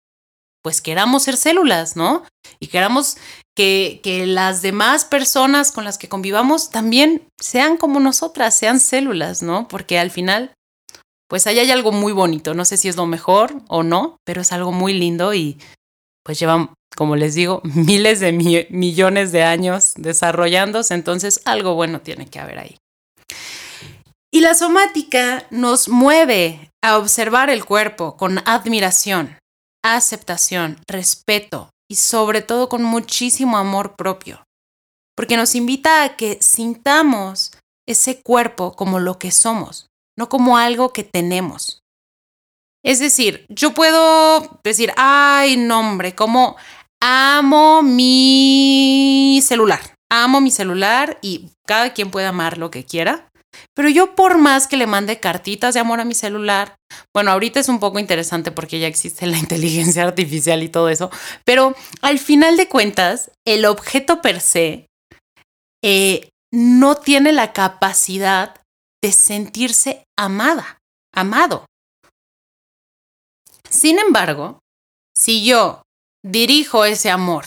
pues 0.61 0.81
queramos 0.81 1.23
ser 1.23 1.37
células, 1.37 1.95
¿no? 1.95 2.23
Y 2.59 2.67
queramos 2.67 3.17
que, 3.55 4.01
que, 4.03 4.25
las 4.25 4.61
demás 4.61 5.05
personas 5.05 5.71
con 5.71 5.85
las 5.85 5.97
que 5.97 6.09
convivamos 6.09 6.69
también 6.69 7.23
sean 7.39 7.77
como 7.77 7.99
nosotras, 7.99 8.55
sean 8.55 8.79
células, 8.79 9.41
¿no? 9.41 9.67
Porque 9.69 9.99
al 9.99 10.11
final, 10.11 10.51
pues 11.29 11.47
ahí 11.47 11.59
hay 11.59 11.71
algo 11.71 11.93
muy 11.93 12.11
bonito. 12.11 12.53
No 12.53 12.65
sé 12.65 12.75
si 12.75 12.89
es 12.89 12.97
lo 12.97 13.05
mejor 13.05 13.61
o 13.69 13.83
no, 13.83 14.17
pero 14.25 14.41
es 14.41 14.51
algo 14.51 14.73
muy 14.73 14.93
lindo 14.93 15.33
y 15.33 15.57
pues 16.23 16.39
llevan, 16.39 16.73
como 16.95 17.15
les 17.15 17.35
digo, 17.35 17.61
miles 17.63 18.19
de 18.19 18.31
millones 18.69 19.31
de 19.31 19.43
años 19.43 19.93
desarrollándose, 19.95 20.93
entonces 20.93 21.41
algo 21.45 21.75
bueno 21.75 22.01
tiene 22.01 22.27
que 22.27 22.39
haber 22.39 22.59
ahí. 22.59 22.77
Y 24.31 24.41
la 24.41 24.53
somática 24.53 25.47
nos 25.49 25.89
mueve 25.89 26.71
a 26.83 26.97
observar 26.97 27.49
el 27.49 27.65
cuerpo 27.65 28.15
con 28.15 28.39
admiración, 28.47 29.37
aceptación, 29.83 30.79
respeto, 30.87 31.69
y 31.89 31.95
sobre 31.95 32.41
todo 32.41 32.69
con 32.69 32.83
muchísimo 32.83 33.57
amor 33.57 33.95
propio, 33.95 34.43
porque 35.15 35.37
nos 35.37 35.55
invita 35.55 36.03
a 36.03 36.15
que 36.15 36.37
sintamos 36.41 37.51
ese 37.87 38.21
cuerpo 38.21 38.73
como 38.73 38.99
lo 38.99 39.17
que 39.17 39.31
somos, 39.31 39.87
no 40.17 40.29
como 40.29 40.57
algo 40.57 40.93
que 40.93 41.03
tenemos. 41.03 41.81
Es 42.85 42.99
decir, 42.99 43.45
yo 43.49 43.73
puedo 43.73 44.61
decir, 44.63 44.93
ay, 44.95 45.57
nombre, 45.57 46.13
como 46.13 46.55
amo 47.01 47.81
mi 47.81 49.41
celular, 49.43 49.95
amo 50.11 50.39
mi 50.39 50.51
celular 50.51 51.17
y 51.21 51.49
cada 51.65 51.93
quien 51.93 52.11
puede 52.11 52.27
amar 52.27 52.57
lo 52.57 52.69
que 52.69 52.85
quiera, 52.85 53.28
pero 53.75 53.89
yo 53.89 54.15
por 54.15 54.37
más 54.37 54.67
que 54.67 54.77
le 54.77 54.87
mande 54.87 55.19
cartitas 55.19 55.73
de 55.73 55.79
amor 55.79 55.99
a 55.99 56.05
mi 56.05 56.13
celular, 56.13 56.75
bueno, 57.13 57.31
ahorita 57.31 57.59
es 57.59 57.69
un 57.69 57.79
poco 57.79 57.99
interesante 57.99 58.51
porque 58.51 58.79
ya 58.79 58.87
existe 58.87 59.27
la 59.27 59.37
inteligencia 59.39 60.03
artificial 60.03 60.63
y 60.63 60.69
todo 60.69 60.89
eso, 60.89 61.09
pero 61.45 61.75
al 62.01 62.19
final 62.19 62.57
de 62.57 62.67
cuentas, 62.67 63.31
el 63.45 63.65
objeto 63.65 64.21
per 64.21 64.41
se 64.41 64.87
eh, 65.83 66.29
no 66.51 66.95
tiene 66.95 67.31
la 67.31 67.53
capacidad 67.53 68.55
de 69.01 69.11
sentirse 69.11 70.03
amada, 70.17 70.79
amado. 71.13 71.65
Sin 73.69 73.99
embargo, 73.99 74.59
si 75.15 75.45
yo 75.45 75.83
dirijo 76.23 76.85
ese 76.85 77.09
amor 77.09 77.45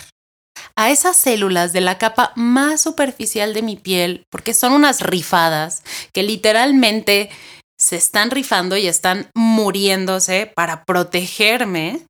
a 0.76 0.90
esas 0.90 1.16
células 1.16 1.72
de 1.72 1.80
la 1.80 1.98
capa 1.98 2.32
más 2.36 2.80
superficial 2.80 3.54
de 3.54 3.62
mi 3.62 3.76
piel, 3.76 4.24
porque 4.30 4.54
son 4.54 4.72
unas 4.72 5.00
rifadas 5.00 5.82
que 6.12 6.22
literalmente 6.22 7.30
se 7.78 7.96
están 7.96 8.30
rifando 8.30 8.76
y 8.76 8.86
están 8.86 9.28
muriéndose 9.34 10.46
para 10.46 10.84
protegerme, 10.84 12.06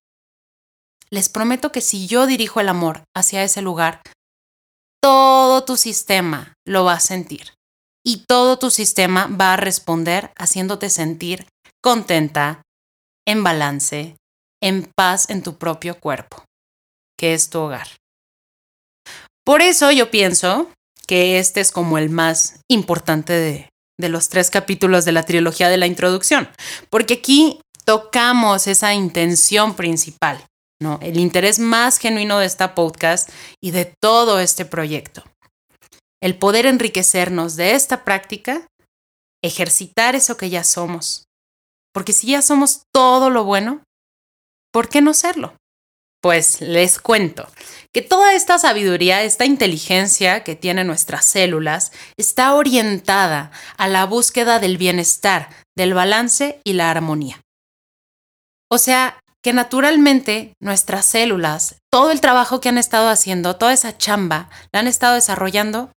les 1.11 1.29
prometo 1.29 1.73
que 1.73 1.81
si 1.81 2.07
yo 2.07 2.27
dirijo 2.27 2.61
el 2.61 2.69
amor 2.69 3.05
hacia 3.15 3.43
ese 3.43 3.63
lugar, 3.63 4.03
todo 5.03 5.65
tu 5.65 5.77
sistema 5.77 6.55
lo 6.67 6.85
va 6.85 6.95
a 6.95 7.01
sentir 7.01 7.55
y 8.05 8.25
todo 8.27 8.59
tu 8.59 8.71
sistema 8.71 9.27
va 9.29 9.55
a 9.55 9.57
responder 9.57 10.33
haciéndote 10.37 10.91
sentir 10.91 11.47
contenta, 11.83 12.63
en 13.27 13.43
balance, 13.43 14.17
en 14.63 14.91
paz 14.97 15.31
en 15.31 15.43
tu 15.43 15.59
propio 15.59 15.99
cuerpo, 15.99 16.45
que 17.19 17.35
es 17.35 17.51
tu 17.51 17.61
hogar. 17.61 17.89
Por 19.45 19.61
eso 19.61 19.91
yo 19.91 20.11
pienso 20.11 20.71
que 21.07 21.39
este 21.39 21.61
es 21.61 21.73
como 21.73 21.99
el 21.99 22.11
más 22.11 22.61
importante 22.69 23.33
de, 23.33 23.69
de 23.99 24.09
los 24.09 24.29
tres 24.29 24.51
capítulos 24.51 25.05
de 25.05 25.13
la 25.13 25.25
trilogía 25.25 25.69
de 25.69 25.77
la 25.77 25.87
introducción, 25.87 26.49
porque 26.91 27.15
aquí 27.15 27.61
tocamos 27.85 28.67
esa 28.67 28.95
intención 28.95 29.75
principal, 29.75 30.45
¿no? 30.81 30.99
El 31.03 31.19
interés 31.19 31.59
más 31.59 31.99
genuino 31.99 32.39
de 32.39 32.47
esta 32.47 32.75
podcast 32.75 33.29
y 33.61 33.73
de 33.73 33.93
todo 34.01 34.39
este 34.39 34.65
proyecto. 34.65 35.25
El 36.21 36.39
poder 36.39 36.67
enriquecernos 36.67 37.57
de 37.57 37.75
esta 37.75 38.05
práctica, 38.05 38.67
ejercitar 39.43 40.15
eso 40.15 40.37
que 40.37 40.51
ya 40.51 40.63
somos. 40.63 41.25
Porque 41.93 42.13
si 42.13 42.29
ya 42.29 42.43
somos 42.43 42.83
todo 42.93 43.29
lo 43.29 43.45
bueno, 43.45 43.83
¿por 44.73 44.89
qué 44.89 45.03
no 45.03 45.15
serlo? 45.15 45.57
Pues 46.23 46.61
les 46.61 47.01
cuento 47.01 47.49
que 47.93 48.01
toda 48.01 48.35
esta 48.35 48.57
sabiduría, 48.57 49.23
esta 49.23 49.45
inteligencia 49.45 50.45
que 50.45 50.55
tienen 50.55 50.87
nuestras 50.87 51.25
células, 51.25 51.91
está 52.17 52.55
orientada 52.55 53.51
a 53.77 53.89
la 53.89 54.07
búsqueda 54.07 54.61
del 54.61 54.79
bienestar, 54.79 55.51
del 55.77 55.95
balance 55.95 56.61
y 56.65 56.75
la 56.75 56.91
armonía. 56.93 57.41
O 58.71 58.79
sea, 58.79 59.19
que 59.43 59.53
naturalmente 59.53 60.55
nuestras 60.61 61.05
células, 61.07 61.77
todo 61.91 62.13
el 62.13 62.21
trabajo 62.21 62.61
que 62.61 62.69
han 62.69 62.79
estado 62.79 63.09
haciendo, 63.09 63.57
toda 63.57 63.73
esa 63.73 63.99
chamba, 63.99 64.49
la 64.73 64.81
han 64.81 64.87
estado 64.87 65.17
desarrollando 65.17 65.91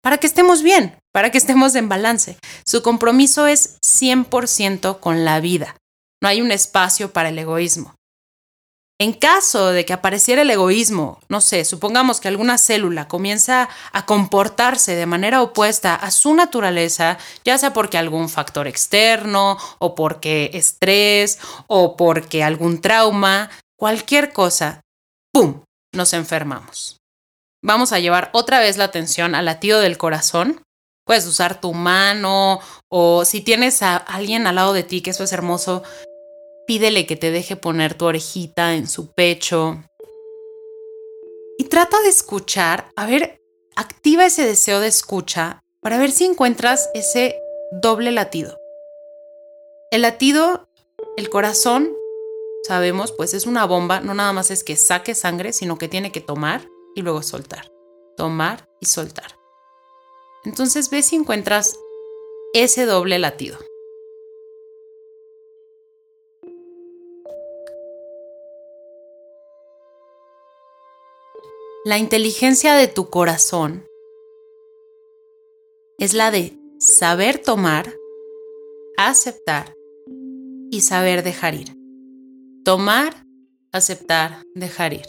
para 0.00 0.18
que 0.18 0.28
estemos 0.28 0.62
bien, 0.62 0.96
para 1.12 1.30
que 1.30 1.38
estemos 1.38 1.74
en 1.74 1.88
balance. 1.88 2.38
Su 2.64 2.82
compromiso 2.82 3.48
es 3.48 3.78
100% 3.84 5.00
con 5.00 5.24
la 5.24 5.40
vida. 5.40 5.76
No 6.22 6.28
hay 6.28 6.40
un 6.40 6.52
espacio 6.52 7.12
para 7.12 7.30
el 7.30 7.38
egoísmo. 7.38 7.94
En 9.02 9.14
caso 9.14 9.72
de 9.72 9.84
que 9.84 9.94
apareciera 9.94 10.42
el 10.42 10.50
egoísmo, 10.50 11.18
no 11.28 11.40
sé, 11.40 11.64
supongamos 11.64 12.20
que 12.20 12.28
alguna 12.28 12.56
célula 12.56 13.08
comienza 13.08 13.68
a 13.90 14.06
comportarse 14.06 14.94
de 14.94 15.06
manera 15.06 15.42
opuesta 15.42 15.96
a 15.96 16.12
su 16.12 16.32
naturaleza, 16.34 17.18
ya 17.44 17.58
sea 17.58 17.72
porque 17.72 17.98
algún 17.98 18.28
factor 18.28 18.68
externo 18.68 19.58
o 19.80 19.96
porque 19.96 20.52
estrés 20.54 21.40
o 21.66 21.96
porque 21.96 22.44
algún 22.44 22.80
trauma, 22.80 23.50
cualquier 23.76 24.32
cosa, 24.32 24.82
¡pum!, 25.32 25.64
nos 25.92 26.12
enfermamos. 26.12 26.98
Vamos 27.60 27.92
a 27.92 27.98
llevar 27.98 28.30
otra 28.32 28.60
vez 28.60 28.76
la 28.76 28.84
atención 28.84 29.34
al 29.34 29.46
latido 29.46 29.80
del 29.80 29.98
corazón. 29.98 30.62
Puedes 31.04 31.26
usar 31.26 31.60
tu 31.60 31.74
mano 31.74 32.60
o 32.88 33.24
si 33.24 33.40
tienes 33.40 33.82
a 33.82 33.96
alguien 33.96 34.46
al 34.46 34.54
lado 34.54 34.72
de 34.72 34.84
ti, 34.84 35.00
que 35.00 35.10
eso 35.10 35.24
es 35.24 35.32
hermoso, 35.32 35.82
pídele 36.72 37.04
que 37.04 37.16
te 37.16 37.30
deje 37.30 37.54
poner 37.54 37.92
tu 37.92 38.06
orejita 38.06 38.72
en 38.72 38.88
su 38.88 39.12
pecho. 39.12 39.84
Y 41.58 41.64
trata 41.64 42.00
de 42.00 42.08
escuchar, 42.08 42.90
a 42.96 43.04
ver, 43.04 43.42
activa 43.76 44.24
ese 44.24 44.46
deseo 44.46 44.80
de 44.80 44.88
escucha 44.88 45.60
para 45.82 45.98
ver 45.98 46.12
si 46.12 46.24
encuentras 46.24 46.88
ese 46.94 47.38
doble 47.72 48.10
latido. 48.10 48.58
El 49.90 50.00
latido, 50.00 50.66
el 51.18 51.28
corazón, 51.28 51.92
sabemos, 52.66 53.12
pues 53.12 53.34
es 53.34 53.44
una 53.44 53.66
bomba, 53.66 54.00
no 54.00 54.14
nada 54.14 54.32
más 54.32 54.50
es 54.50 54.64
que 54.64 54.76
saque 54.76 55.14
sangre, 55.14 55.52
sino 55.52 55.76
que 55.76 55.88
tiene 55.88 56.10
que 56.10 56.22
tomar 56.22 56.66
y 56.94 57.02
luego 57.02 57.20
soltar. 57.20 57.70
Tomar 58.16 58.66
y 58.80 58.86
soltar. 58.86 59.36
Entonces 60.46 60.88
ve 60.88 61.02
si 61.02 61.16
encuentras 61.16 61.76
ese 62.54 62.86
doble 62.86 63.18
latido. 63.18 63.58
La 71.84 71.98
inteligencia 71.98 72.74
de 72.74 72.86
tu 72.86 73.10
corazón 73.10 73.84
es 75.98 76.14
la 76.14 76.30
de 76.30 76.56
saber 76.78 77.38
tomar, 77.38 77.92
aceptar 78.96 79.74
y 80.70 80.82
saber 80.82 81.24
dejar 81.24 81.56
ir. 81.56 81.76
Tomar, 82.64 83.26
aceptar, 83.72 84.44
dejar 84.54 84.92
ir. 84.92 85.06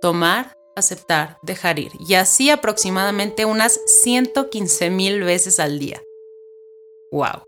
Tomar, 0.00 0.56
aceptar, 0.74 1.36
dejar 1.42 1.78
ir. 1.78 1.92
Y 2.08 2.14
así 2.14 2.48
aproximadamente 2.48 3.44
unas 3.44 3.78
115 3.84 4.88
mil 4.88 5.24
veces 5.24 5.60
al 5.60 5.78
día. 5.78 6.02
¡Wow! 7.10 7.44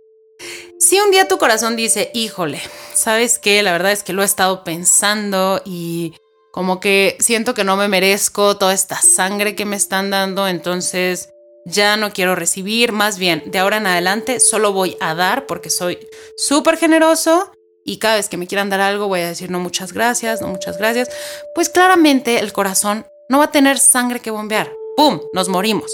Si 0.79 1.01
un 1.01 1.11
día 1.11 1.29
tu 1.29 1.39
corazón 1.39 1.77
dice, 1.77 2.11
híjole, 2.13 2.61
¿sabes 2.93 3.39
qué? 3.39 3.63
La 3.63 3.73
verdad 3.73 3.93
es 3.93 4.03
que 4.03 4.13
lo 4.13 4.21
he 4.21 4.27
estado 4.27 4.65
pensando 4.65 5.63
y 5.65 6.13
como 6.57 6.81
que 6.81 7.19
siento 7.21 7.53
que 7.53 7.65
no 7.65 7.77
me 7.77 7.87
merezco 7.87 8.57
toda 8.57 8.73
esta 8.73 8.97
sangre 8.97 9.55
que 9.55 9.67
me 9.67 9.77
están 9.77 10.09
dando, 10.09 10.49
entonces 10.49 11.29
ya 11.67 11.99
no 11.99 12.15
quiero 12.15 12.35
recibir, 12.35 12.93
más 12.93 13.19
bien 13.19 13.43
de 13.45 13.59
ahora 13.59 13.77
en 13.77 13.87
adelante 13.87 14.41
solo 14.41 14.73
voy 14.73 14.97
a 14.99 15.15
dar 15.15 15.45
porque 15.45 15.69
soy 15.69 15.99
súper 16.35 16.79
generoso 16.79 17.53
y 17.85 17.99
cada 17.99 18.15
vez 18.15 18.31
que 18.31 18.39
me 18.39 18.47
quieran 18.47 18.71
dar 18.71 18.81
algo 18.81 19.07
voy 19.07 19.21
a 19.21 19.29
decir 19.29 19.51
no 19.51 19.61
muchas 19.61 19.93
gracias, 19.93 20.41
no 20.41 20.49
muchas 20.49 20.79
gracias, 20.79 21.11
pues 21.55 21.69
claramente 21.69 22.39
el 22.39 22.55
corazón 22.55 23.07
no 23.29 23.37
va 23.37 23.45
a 23.45 23.53
tener 23.53 23.79
sangre 23.79 24.21
que 24.21 24.31
bombear. 24.31 24.73
¡Pum! 24.97 25.21
Nos 25.35 25.51
morimos. 25.51 25.93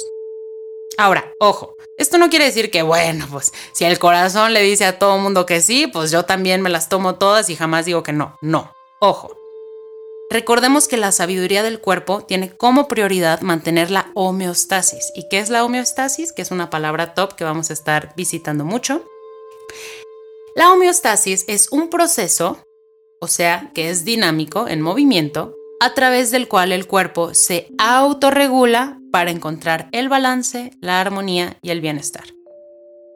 Ahora, 0.96 1.32
ojo, 1.40 1.74
esto 1.96 2.18
no 2.18 2.30
quiere 2.30 2.44
decir 2.44 2.70
que, 2.70 2.82
bueno, 2.82 3.26
pues 3.32 3.52
si 3.72 3.84
el 3.84 3.98
corazón 3.98 4.52
le 4.52 4.62
dice 4.62 4.84
a 4.84 5.00
todo 5.00 5.18
mundo 5.18 5.44
que 5.44 5.60
sí, 5.60 5.88
pues 5.88 6.12
yo 6.12 6.24
también 6.24 6.62
me 6.62 6.70
las 6.70 6.88
tomo 6.88 7.16
todas 7.16 7.50
y 7.50 7.56
jamás 7.56 7.84
digo 7.84 8.04
que 8.04 8.12
no. 8.12 8.38
No, 8.42 8.72
ojo, 9.00 9.41
Recordemos 10.32 10.88
que 10.88 10.96
la 10.96 11.12
sabiduría 11.12 11.62
del 11.62 11.78
cuerpo 11.78 12.22
tiene 12.22 12.56
como 12.56 12.88
prioridad 12.88 13.42
mantener 13.42 13.90
la 13.90 14.10
homeostasis. 14.14 15.12
¿Y 15.14 15.28
qué 15.28 15.40
es 15.40 15.50
la 15.50 15.62
homeostasis? 15.62 16.32
Que 16.32 16.40
es 16.40 16.50
una 16.50 16.70
palabra 16.70 17.12
top 17.12 17.34
que 17.34 17.44
vamos 17.44 17.68
a 17.68 17.74
estar 17.74 18.14
visitando 18.16 18.64
mucho. 18.64 19.04
La 20.56 20.72
homeostasis 20.72 21.44
es 21.48 21.70
un 21.70 21.90
proceso, 21.90 22.56
o 23.20 23.28
sea, 23.28 23.72
que 23.74 23.90
es 23.90 24.06
dinámico, 24.06 24.68
en 24.68 24.80
movimiento, 24.80 25.54
a 25.80 25.92
través 25.92 26.30
del 26.30 26.48
cual 26.48 26.72
el 26.72 26.86
cuerpo 26.86 27.34
se 27.34 27.68
autorregula 27.76 28.98
para 29.12 29.30
encontrar 29.30 29.90
el 29.92 30.08
balance, 30.08 30.70
la 30.80 31.02
armonía 31.02 31.58
y 31.60 31.72
el 31.72 31.82
bienestar. 31.82 32.24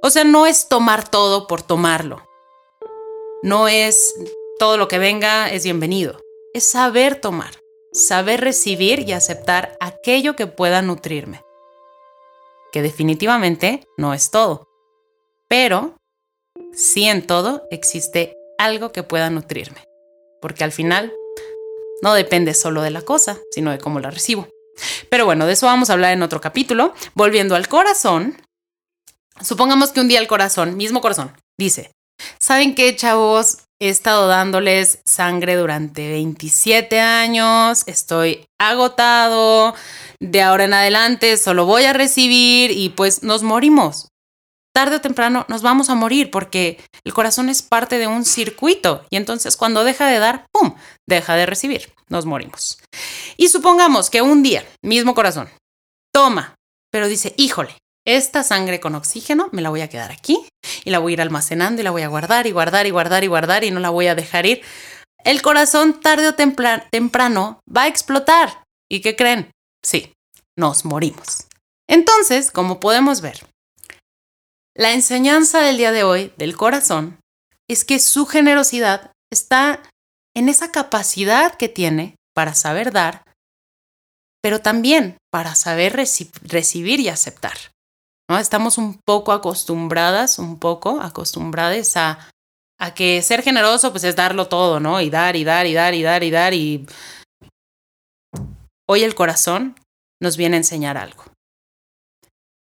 O 0.03 0.11
sea, 0.11 0.25
no 0.25 0.45
es 0.45 0.69
tomar 0.69 1.09
todo 1.09 1.47
por 1.47 1.63
tomarlo. 1.63 2.29
No 3.43 3.69
es 3.69 4.15
todo 4.59 4.77
lo 4.77 4.87
que 4.87 4.99
venga 4.99 5.51
es 5.51 5.65
bienvenido 5.65 6.26
es 6.57 6.65
saber 6.65 7.21
tomar, 7.21 7.55
saber 7.93 8.41
recibir 8.41 9.01
y 9.07 9.13
aceptar 9.13 9.77
aquello 9.79 10.37
que 10.37 10.47
pueda 10.47 10.81
nutrirme. 10.81 11.43
Que 12.73 12.81
definitivamente 12.81 13.85
no 13.99 14.15
es 14.15 14.31
todo, 14.31 14.67
pero 15.49 15.99
sí 16.73 17.05
en 17.05 17.27
todo 17.27 17.67
existe 17.71 18.35
algo 18.59 18.91
que 18.91 19.03
pueda 19.03 19.29
nutrirme, 19.29 19.85
porque 20.41 20.65
al 20.65 20.73
final 20.73 21.13
no 22.03 22.15
depende 22.15 22.55
solo 22.55 22.81
de 22.81 22.91
la 22.91 23.03
cosa, 23.03 23.39
sino 23.51 23.71
de 23.71 23.79
cómo 23.79 24.01
la 24.01 24.11
recibo. 24.11 24.49
Pero 25.11 25.27
bueno, 25.27 25.47
de 25.47 25.53
eso 25.53 25.67
vamos 25.67 25.91
a 25.91 25.93
hablar 25.93 26.15
en 26.15 26.23
otro 26.23 26.41
capítulo. 26.41 26.95
Volviendo 27.15 27.55
al 27.55 27.69
corazón, 27.69 28.41
supongamos 29.43 29.93
que 29.93 30.01
un 30.01 30.09
día 30.09 30.21
el 30.21 30.27
corazón, 30.27 30.77
mismo 30.79 31.03
corazón, 31.03 31.37
dice, 31.59 31.93
¿saben 32.39 32.75
qué, 32.75 32.97
chavos? 32.97 33.66
He 33.79 33.91
estado 33.91 34.27
dándoles 34.27 35.01
sangre 35.05 35.55
durante 35.55 36.09
27 36.09 36.99
años, 36.99 37.83
estoy 37.87 38.47
agotado, 38.59 39.75
de 40.19 40.41
ahora 40.41 40.65
en 40.65 40.73
adelante 40.73 41.37
solo 41.37 41.67
voy 41.67 41.85
a 41.85 41.93
recibir 41.93 42.71
y 42.71 42.89
pues 42.89 43.23
nos 43.23 43.43
morimos. 43.43 44.09
Tarde 44.75 44.97
o 44.97 45.01
temprano 45.03 45.45
nos 45.49 45.61
vamos 45.61 45.91
a 45.91 45.95
morir 45.95 46.31
porque 46.31 46.83
el 47.05 47.13
corazón 47.13 47.51
es 47.51 47.61
parte 47.61 47.99
de 47.99 48.07
un 48.07 48.25
circuito 48.25 49.05
y 49.11 49.17
entonces 49.17 49.59
cuando 49.59 49.85
deja 49.85 50.07
de 50.07 50.21
dar, 50.21 50.47
¡pum!, 50.53 50.75
deja 51.07 51.35
de 51.35 51.45
recibir, 51.45 51.93
nos 52.09 52.25
morimos. 52.25 52.79
Y 53.37 53.49
supongamos 53.49 54.09
que 54.09 54.23
un 54.23 54.43
día, 54.43 54.67
mismo 54.83 55.15
corazón, 55.15 55.51
toma, 56.15 56.55
pero 56.91 57.09
dice, 57.09 57.35
híjole, 57.37 57.77
esta 58.07 58.45
sangre 58.45 58.81
con 58.81 58.95
oxígeno 58.95 59.49
me 59.53 59.63
la 59.63 59.69
voy 59.69 59.81
a 59.81 59.89
quedar 59.89 60.13
aquí 60.13 60.47
y 60.85 60.91
la 60.91 61.01
voy 61.01 61.13
a 61.13 61.15
ir 61.15 61.21
almacenando 61.21 61.81
y 61.83 61.85
la 61.85 61.91
voy 61.91 62.03
a 62.03 62.09
guardar 62.09 62.47
y 62.47 62.53
guardar 62.53 62.87
y 62.87 62.91
guardar 62.91 63.25
y 63.25 63.27
guardar 63.27 63.65
y 63.65 63.71
no 63.73 63.81
la 63.81 63.91
voy 63.91 64.07
a 64.07 64.15
dejar 64.15 64.47
ir. 64.47 64.63
El 65.25 65.43
corazón 65.43 66.01
tarde 66.01 66.29
o 66.29 66.35
temprano 66.35 67.61
va 67.69 67.83
a 67.83 67.89
explotar. 67.89 68.63
¿Y 68.89 69.01
qué 69.01 69.17
creen? 69.17 69.51
Sí, 69.85 70.13
nos 70.57 70.85
morimos. 70.85 71.49
Entonces, 71.89 72.53
como 72.53 72.79
podemos 72.79 73.21
ver, 73.21 73.45
la 74.77 74.93
enseñanza 74.93 75.61
del 75.61 75.79
día 75.79 75.91
de 75.91 76.05
hoy 76.05 76.33
del 76.37 76.57
corazón 76.57 77.19
es 77.69 77.85
que 77.85 77.99
su 77.99 78.27
generosidad 78.27 79.11
está 79.33 79.83
en 80.37 80.49
esa 80.49 80.71
capacidad 80.71 81.57
que 81.57 81.69
tiene 81.69 82.15
para 82.35 82.55
saber 82.55 82.93
dar, 82.93 83.23
pero 84.43 84.61
también 84.61 85.17
para 85.33 85.57
saber 85.57 85.97
recibir 85.97 87.01
y 87.01 87.09
aceptar. 87.09 87.57
¿No? 88.29 88.39
Estamos 88.39 88.79
un 88.79 89.01
poco 89.05 89.33
acostumbradas, 89.33 90.39
un 90.39 90.59
poco 90.59 91.01
acostumbradas 91.01 91.97
a, 91.97 92.31
a 92.79 92.95
que 92.95 93.23
ser 93.23 93.43
generoso 93.43 93.91
pues 93.93 94.05
es 94.05 94.17
darlo 94.17 94.49
todo, 94.49 94.81
¿no? 94.81 95.01
Y 95.01 95.11
dar 95.11 95.37
y 95.37 95.45
dar 95.45 95.67
y 95.67 95.75
dar 95.75 95.95
y 95.95 96.03
dar 96.03 96.23
y 96.23 96.31
dar 96.31 96.55
y... 96.55 96.87
Hoy 98.89 99.03
el 99.03 99.15
corazón 99.15 99.75
nos 100.21 100.37
viene 100.37 100.57
a 100.57 100.59
enseñar 100.59 100.97
algo. 100.97 101.25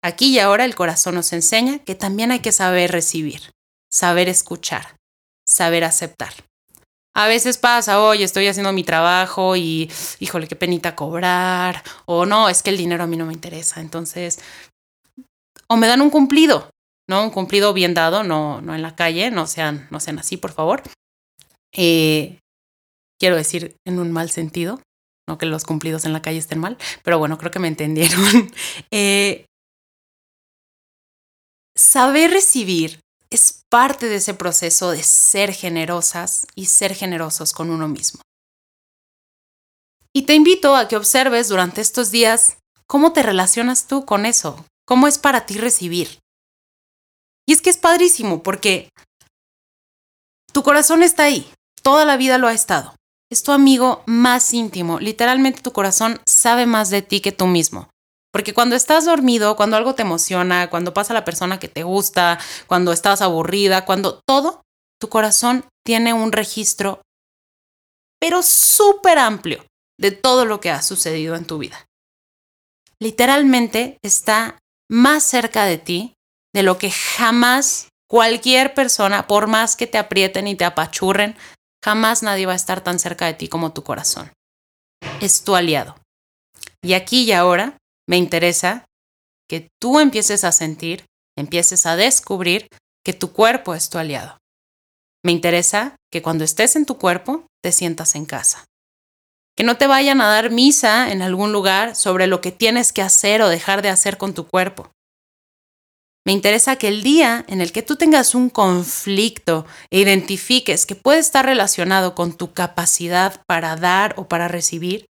Aquí 0.03 0.35
y 0.35 0.39
ahora 0.39 0.65
el 0.65 0.75
corazón 0.75 1.15
nos 1.15 1.33
enseña 1.33 1.79
que 1.79 1.95
también 1.95 2.31
hay 2.31 2.39
que 2.39 2.51
saber 2.51 2.91
recibir, 2.91 3.51
saber 3.91 4.29
escuchar, 4.29 4.95
saber 5.47 5.83
aceptar. 5.83 6.33
A 7.17 7.27
veces 7.27 7.57
pasa, 7.57 8.03
oye, 8.03 8.25
estoy 8.25 8.47
haciendo 8.47 8.73
mi 8.73 8.83
trabajo 8.83 9.55
y, 9.55 9.89
híjole, 10.19 10.49
qué 10.49 10.55
penita 10.57 10.97
cobrar, 10.97 11.81
o 12.05 12.25
no, 12.25 12.49
es 12.49 12.61
que 12.61 12.71
el 12.71 12.77
dinero 12.77 13.03
a 13.03 13.07
mí 13.07 13.15
no 13.15 13.25
me 13.25 13.33
interesa, 13.33 13.79
entonces 13.79 14.39
o 15.67 15.77
me 15.77 15.87
dan 15.87 16.01
un 16.01 16.09
cumplido, 16.09 16.69
¿no? 17.07 17.23
Un 17.23 17.29
cumplido 17.29 17.73
bien 17.73 17.93
dado, 17.93 18.23
no, 18.23 18.61
no 18.61 18.75
en 18.75 18.81
la 18.81 18.95
calle, 18.95 19.31
no 19.31 19.47
sean, 19.47 19.87
no 19.91 19.99
sean 19.99 20.19
así, 20.19 20.37
por 20.37 20.51
favor. 20.51 20.83
Eh, 21.73 22.39
quiero 23.19 23.35
decir, 23.35 23.75
en 23.85 23.99
un 23.99 24.11
mal 24.11 24.29
sentido, 24.29 24.81
no 25.27 25.37
que 25.37 25.45
los 25.45 25.63
cumplidos 25.63 26.05
en 26.05 26.13
la 26.13 26.21
calle 26.21 26.37
estén 26.37 26.59
mal, 26.59 26.77
pero 27.03 27.19
bueno, 27.19 27.37
creo 27.37 27.51
que 27.51 27.59
me 27.59 27.67
entendieron. 27.67 28.21
Eh, 28.91 29.45
saber 31.75 32.31
recibir 32.31 32.99
es 33.29 33.63
parte 33.69 34.07
de 34.07 34.15
ese 34.17 34.33
proceso 34.33 34.91
de 34.91 35.03
ser 35.03 35.53
generosas 35.53 36.47
y 36.55 36.67
ser 36.67 36.95
generosos 36.95 37.51
con 37.51 37.69
uno 37.69 37.87
mismo. 37.87 38.21
Y 40.13 40.23
te 40.23 40.35
invito 40.35 40.75
a 40.75 40.87
que 40.87 40.95
observes 40.95 41.49
durante 41.49 41.81
estos 41.81 42.11
días 42.11 42.57
cómo 42.87 43.11
te 43.11 43.23
relacionas 43.23 43.87
tú 43.87 44.05
con 44.05 44.25
eso, 44.25 44.65
cómo 44.85 45.07
es 45.07 45.17
para 45.17 45.45
ti 45.45 45.57
recibir. 45.57 46.19
Y 47.47 47.53
es 47.53 47.61
que 47.61 47.69
es 47.69 47.77
padrísimo 47.77 48.41
porque 48.43 48.89
tu 50.51 50.63
corazón 50.63 51.03
está 51.03 51.23
ahí, 51.23 51.51
toda 51.83 52.05
la 52.05 52.17
vida 52.17 52.37
lo 52.37 52.47
ha 52.47 52.53
estado. 52.53 52.95
Es 53.31 53.43
tu 53.43 53.51
amigo 53.51 54.03
más 54.05 54.53
íntimo, 54.53 54.99
literalmente 54.99 55.61
tu 55.61 55.73
corazón 55.73 56.21
sabe 56.25 56.65
más 56.65 56.89
de 56.89 57.01
ti 57.01 57.21
que 57.21 57.31
tú 57.31 57.47
mismo. 57.47 57.89
Porque 58.31 58.53
cuando 58.53 58.75
estás 58.75 59.05
dormido, 59.05 59.55
cuando 59.55 59.77
algo 59.77 59.95
te 59.95 60.01
emociona, 60.01 60.69
cuando 60.69 60.93
pasa 60.93 61.13
la 61.13 61.25
persona 61.25 61.57
que 61.57 61.69
te 61.69 61.83
gusta, 61.83 62.37
cuando 62.67 62.91
estás 62.91 63.21
aburrida, 63.21 63.85
cuando 63.85 64.19
todo, 64.27 64.61
tu 64.99 65.09
corazón 65.09 65.65
tiene 65.85 66.13
un 66.13 66.31
registro, 66.31 67.01
pero 68.19 68.43
súper 68.43 69.19
amplio 69.19 69.65
de 69.97 70.11
todo 70.11 70.45
lo 70.45 70.59
que 70.59 70.69
ha 70.69 70.81
sucedido 70.81 71.35
en 71.35 71.45
tu 71.45 71.57
vida. 71.57 71.85
Literalmente 72.99 73.99
está 74.03 74.59
más 74.89 75.23
cerca 75.23 75.65
de 75.65 75.77
ti 75.77 76.15
de 76.53 76.63
lo 76.63 76.77
que 76.77 76.91
jamás 76.91 77.89
cualquier 78.07 78.73
persona, 78.73 79.27
por 79.27 79.47
más 79.47 79.75
que 79.75 79.87
te 79.87 79.97
aprieten 79.97 80.47
y 80.47 80.55
te 80.55 80.65
apachurren, 80.65 81.35
jamás 81.83 82.23
nadie 82.23 82.45
va 82.45 82.53
a 82.53 82.57
estar 82.57 82.81
tan 82.81 82.99
cerca 82.99 83.25
de 83.25 83.33
ti 83.33 83.47
como 83.47 83.73
tu 83.73 83.83
corazón. 83.83 84.31
Es 85.21 85.43
tu 85.43 85.55
aliado. 85.55 85.95
Y 86.81 86.93
aquí 86.93 87.23
y 87.23 87.31
ahora 87.31 87.77
me 88.07 88.17
interesa 88.17 88.85
que 89.49 89.69
tú 89.81 89.99
empieces 89.99 90.43
a 90.43 90.51
sentir, 90.51 91.05
empieces 91.37 91.85
a 91.85 91.95
descubrir 91.95 92.67
que 93.03 93.13
tu 93.13 93.33
cuerpo 93.33 93.75
es 93.75 93.89
tu 93.89 93.97
aliado. 93.97 94.37
Me 95.23 95.31
interesa 95.31 95.95
que 96.11 96.21
cuando 96.21 96.43
estés 96.43 96.75
en 96.75 96.85
tu 96.85 96.97
cuerpo 96.97 97.47
te 97.63 97.71
sientas 97.71 98.15
en 98.15 98.25
casa. 98.25 98.65
Que 99.55 99.63
no 99.63 99.77
te 99.77 99.87
vayan 99.87 100.21
a 100.21 100.27
dar 100.27 100.49
misa 100.49 101.11
en 101.11 101.21
algún 101.21 101.51
lugar 101.51 101.95
sobre 101.95 102.27
lo 102.27 102.41
que 102.41 102.51
tienes 102.51 102.91
que 102.91 103.01
hacer 103.01 103.41
o 103.41 103.49
dejar 103.49 103.81
de 103.81 103.89
hacer 103.89 104.17
con 104.17 104.33
tu 104.33 104.47
cuerpo. 104.47 104.91
Me 106.25 106.33
interesa 106.33 106.75
que 106.75 106.87
el 106.87 107.03
día 107.03 107.45
en 107.47 107.61
el 107.61 107.71
que 107.71 107.83
tú 107.83 107.97
tengas 107.97 108.33
un 108.33 108.49
conflicto 108.49 109.65
e 109.91 109.99
identifiques 109.99 110.87
que 110.87 110.95
puede 110.95 111.19
estar 111.19 111.45
relacionado 111.45 112.15
con 112.15 112.33
tu 112.33 112.51
capacidad 112.51 113.43
para 113.45 113.75
dar 113.75 114.15
o 114.17 114.27
para 114.27 114.47
recibir, 114.47 115.05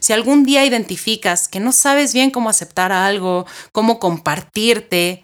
si 0.00 0.12
algún 0.12 0.44
día 0.44 0.64
identificas 0.64 1.46
que 1.46 1.60
no 1.60 1.70
sabes 1.70 2.12
bien 2.12 2.32
cómo 2.32 2.50
aceptar 2.50 2.90
algo, 2.90 3.46
cómo 3.72 4.00
compartirte, 4.00 5.22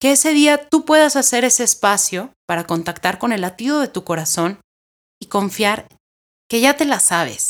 que 0.00 0.12
ese 0.12 0.32
día 0.32 0.68
tú 0.68 0.84
puedas 0.84 1.16
hacer 1.16 1.44
ese 1.44 1.64
espacio 1.64 2.32
para 2.46 2.64
contactar 2.64 3.18
con 3.18 3.32
el 3.32 3.40
latido 3.40 3.80
de 3.80 3.88
tu 3.88 4.04
corazón 4.04 4.60
y 5.20 5.26
confiar 5.26 5.88
que 6.48 6.60
ya 6.60 6.76
te 6.76 6.84
la 6.84 7.00
sabes, 7.00 7.43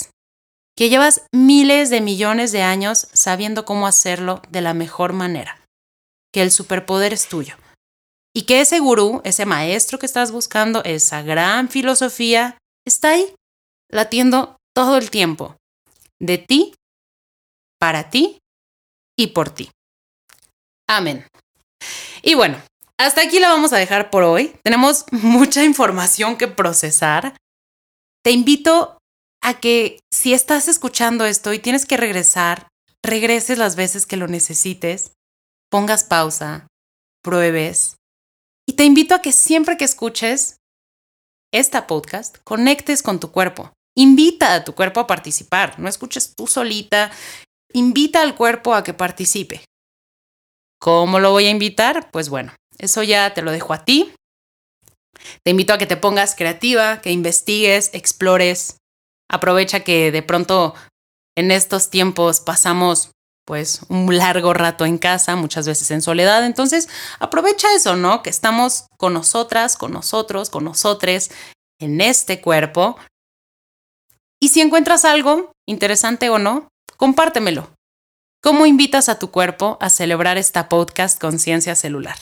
que 0.76 0.88
llevas 0.88 1.26
miles 1.32 1.90
de 1.90 2.00
millones 2.00 2.52
de 2.52 2.62
años 2.62 3.08
sabiendo 3.12 3.64
cómo 3.64 3.86
hacerlo 3.86 4.42
de 4.50 4.60
la 4.60 4.74
mejor 4.74 5.12
manera, 5.12 5.60
que 6.32 6.42
el 6.42 6.50
superpoder 6.50 7.12
es 7.12 7.28
tuyo 7.28 7.56
y 8.36 8.42
que 8.42 8.60
ese 8.60 8.80
gurú, 8.80 9.20
ese 9.24 9.46
maestro 9.46 9.98
que 9.98 10.06
estás 10.06 10.32
buscando, 10.32 10.82
esa 10.84 11.22
gran 11.22 11.68
filosofía, 11.68 12.58
está 12.84 13.10
ahí, 13.10 13.32
latiendo 13.90 14.56
todo 14.74 14.96
el 14.96 15.10
tiempo 15.10 15.56
de 16.20 16.38
ti, 16.38 16.74
para 17.78 18.10
ti 18.10 18.38
y 19.16 19.28
por 19.28 19.50
ti. 19.50 19.70
Amén. 20.88 21.26
Y 22.22 22.34
bueno, 22.34 22.60
hasta 22.98 23.22
aquí 23.22 23.38
la 23.38 23.50
vamos 23.50 23.72
a 23.72 23.78
dejar 23.78 24.10
por 24.10 24.24
hoy. 24.24 24.56
Tenemos 24.64 25.04
mucha 25.12 25.62
información 25.62 26.36
que 26.36 26.48
procesar. 26.48 27.36
Te 28.24 28.32
invito 28.32 28.98
a 29.44 29.60
que 29.60 30.00
si 30.10 30.32
estás 30.32 30.68
escuchando 30.68 31.26
esto 31.26 31.52
y 31.52 31.58
tienes 31.58 31.84
que 31.84 31.98
regresar, 31.98 32.68
regreses 33.04 33.58
las 33.58 33.76
veces 33.76 34.06
que 34.06 34.16
lo 34.16 34.26
necesites, 34.26 35.12
pongas 35.70 36.02
pausa, 36.02 36.66
pruebes. 37.22 37.96
Y 38.66 38.72
te 38.72 38.84
invito 38.84 39.14
a 39.14 39.20
que 39.20 39.32
siempre 39.32 39.76
que 39.76 39.84
escuches 39.84 40.56
esta 41.52 41.86
podcast, 41.86 42.38
conectes 42.42 43.02
con 43.02 43.20
tu 43.20 43.32
cuerpo. 43.32 43.70
Invita 43.94 44.54
a 44.54 44.64
tu 44.64 44.74
cuerpo 44.74 45.00
a 45.00 45.06
participar, 45.06 45.78
no 45.78 45.90
escuches 45.90 46.34
tú 46.34 46.46
solita, 46.46 47.12
invita 47.74 48.22
al 48.22 48.34
cuerpo 48.34 48.74
a 48.74 48.82
que 48.82 48.94
participe. 48.94 49.62
¿Cómo 50.80 51.20
lo 51.20 51.32
voy 51.32 51.44
a 51.46 51.50
invitar? 51.50 52.10
Pues 52.10 52.30
bueno, 52.30 52.54
eso 52.78 53.02
ya 53.02 53.34
te 53.34 53.42
lo 53.42 53.52
dejo 53.52 53.74
a 53.74 53.84
ti. 53.84 54.10
Te 55.42 55.50
invito 55.50 55.74
a 55.74 55.78
que 55.78 55.86
te 55.86 55.98
pongas 55.98 56.34
creativa, 56.34 57.02
que 57.02 57.12
investigues, 57.12 57.90
explores. 57.92 58.78
Aprovecha 59.30 59.80
que 59.80 60.12
de 60.12 60.22
pronto 60.22 60.74
en 61.36 61.50
estos 61.50 61.90
tiempos 61.90 62.40
pasamos 62.40 63.10
pues 63.46 63.80
un 63.88 64.16
largo 64.16 64.54
rato 64.54 64.86
en 64.86 64.96
casa, 64.96 65.36
muchas 65.36 65.66
veces 65.66 65.90
en 65.90 66.00
soledad. 66.00 66.46
Entonces, 66.46 66.88
aprovecha 67.18 67.74
eso, 67.74 67.94
¿no? 67.94 68.22
Que 68.22 68.30
estamos 68.30 68.86
con 68.96 69.12
nosotras, 69.12 69.76
con 69.76 69.92
nosotros, 69.92 70.48
con 70.48 70.64
nosotres 70.64 71.30
en 71.78 72.00
este 72.00 72.40
cuerpo 72.40 72.96
y 74.44 74.48
si 74.48 74.60
encuentras 74.60 75.06
algo, 75.06 75.52
interesante 75.66 76.28
o 76.28 76.38
no, 76.38 76.68
compártemelo. 76.98 77.70
¿Cómo 78.42 78.66
invitas 78.66 79.08
a 79.08 79.18
tu 79.18 79.30
cuerpo 79.30 79.78
a 79.80 79.88
celebrar 79.88 80.36
esta 80.36 80.68
podcast 80.68 81.18
Conciencia 81.18 81.74
Celular? 81.74 82.16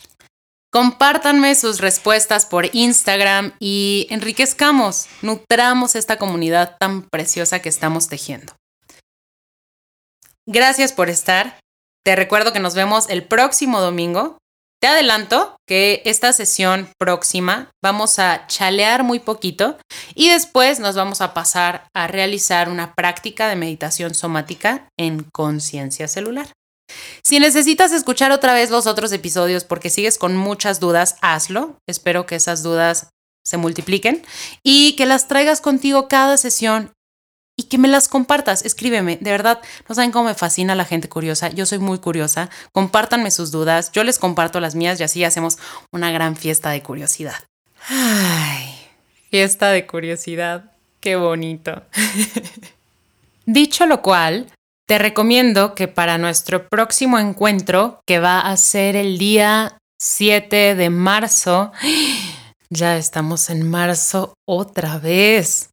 Compártanme 0.73 1.55
sus 1.55 1.81
respuestas 1.81 2.47
por 2.47 2.75
Instagram 2.75 3.53
y 3.61 4.07
enriquezcamos, 4.11 5.07
nutramos 5.21 5.95
esta 5.97 6.17
comunidad 6.17 6.77
tan 6.81 7.03
preciosa 7.03 7.61
que 7.61 7.69
estamos 7.69 8.09
tejiendo. 8.09 8.55
Gracias 10.47 10.93
por 10.93 11.11
estar. 11.11 11.61
Te 12.05 12.17
recuerdo 12.17 12.53
que 12.53 12.59
nos 12.59 12.75
vemos 12.75 13.09
el 13.11 13.23
próximo 13.23 13.81
domingo 13.81 14.39
te 14.83 14.89
adelanto 14.89 15.55
que 15.65 16.03
esta 16.07 16.33
sesión 16.33 16.89
próxima 16.99 17.71
vamos 17.81 18.19
a 18.19 18.49
chalear 18.49 19.05
muy 19.05 19.21
poquito 19.21 19.79
y 20.17 20.31
después 20.31 20.81
nos 20.81 20.97
vamos 20.97 21.21
a 21.21 21.35
pasar 21.35 21.87
a 21.95 22.09
realizar 22.09 22.69
una 22.69 22.93
práctica 22.95 23.49
de 23.49 23.55
meditación 23.55 24.13
somática 24.13 24.89
en 24.99 25.23
conciencia 25.33 26.09
celular. 26.09 26.49
Si 27.23 27.39
necesitas 27.39 27.93
escuchar 27.93 28.33
otra 28.33 28.55
vez 28.55 28.71
los 28.71 28.87
otros 28.87 29.13
episodios 29.13 29.65
porque 29.65 29.91
sigues 29.91 30.19
con 30.19 30.37
muchas 30.37 30.81
dudas, 30.81 31.17
hazlo. 31.21 31.77
Espero 31.87 32.27
que 32.27 32.37
esas 32.37 32.63
dudas 32.63 33.09
se 33.45 33.57
multipliquen 33.57 34.23
y 34.63 34.95
que 34.97 35.07
las 35.07 35.29
traigas 35.29 35.61
contigo 35.61 36.09
cada 36.09 36.37
sesión 36.37 36.93
y 37.57 37.65
que 37.65 37.79
me 37.79 37.89
las 37.89 38.09
compartas. 38.09 38.65
Escríbeme, 38.65 39.19
de 39.21 39.31
verdad, 39.31 39.61
no 39.89 39.95
saben 39.95 40.11
cómo 40.11 40.27
me 40.27 40.35
fascina 40.35 40.75
la 40.75 40.85
gente 40.85 41.09
curiosa. 41.09 41.51
Yo 41.51 41.67
soy 41.67 41.79
muy 41.79 41.99
curiosa. 41.99 42.51
Compártanme 42.73 43.31
sus 43.31 43.51
dudas, 43.51 43.93
yo 43.93 44.05
les 44.05 44.19
comparto 44.19 44.61
las 44.61 44.75
mías 44.75 45.01
y 45.01 45.05
así 45.05 45.25
hacemos 45.25 45.59
una 45.93 46.11
gran 46.11 46.37
fiesta 46.37 46.71
de 46.71 46.83
curiosidad. 46.83 47.45
Ay, 47.89 48.75
fiesta 49.31 49.71
de 49.71 49.87
curiosidad. 49.87 50.73
Qué 51.01 51.17
bonito. 51.17 51.83
Dicho 53.47 53.87
lo 53.87 54.03
cual, 54.03 54.47
te 54.93 54.99
recomiendo 54.99 55.75
que 55.75 55.89
para 55.89 56.19
nuestro 56.19 56.69
próximo 56.69 57.19
encuentro, 57.19 58.03
que 58.07 58.19
va 58.19 58.41
a 58.41 58.55
ser 58.59 58.95
el 58.95 59.17
día 59.17 59.79
7 59.99 60.75
de 60.75 60.91
marzo, 60.91 61.73
ya 62.69 62.99
estamos 62.99 63.49
en 63.49 63.67
marzo 63.71 64.35
otra 64.47 64.99
vez. 64.99 65.71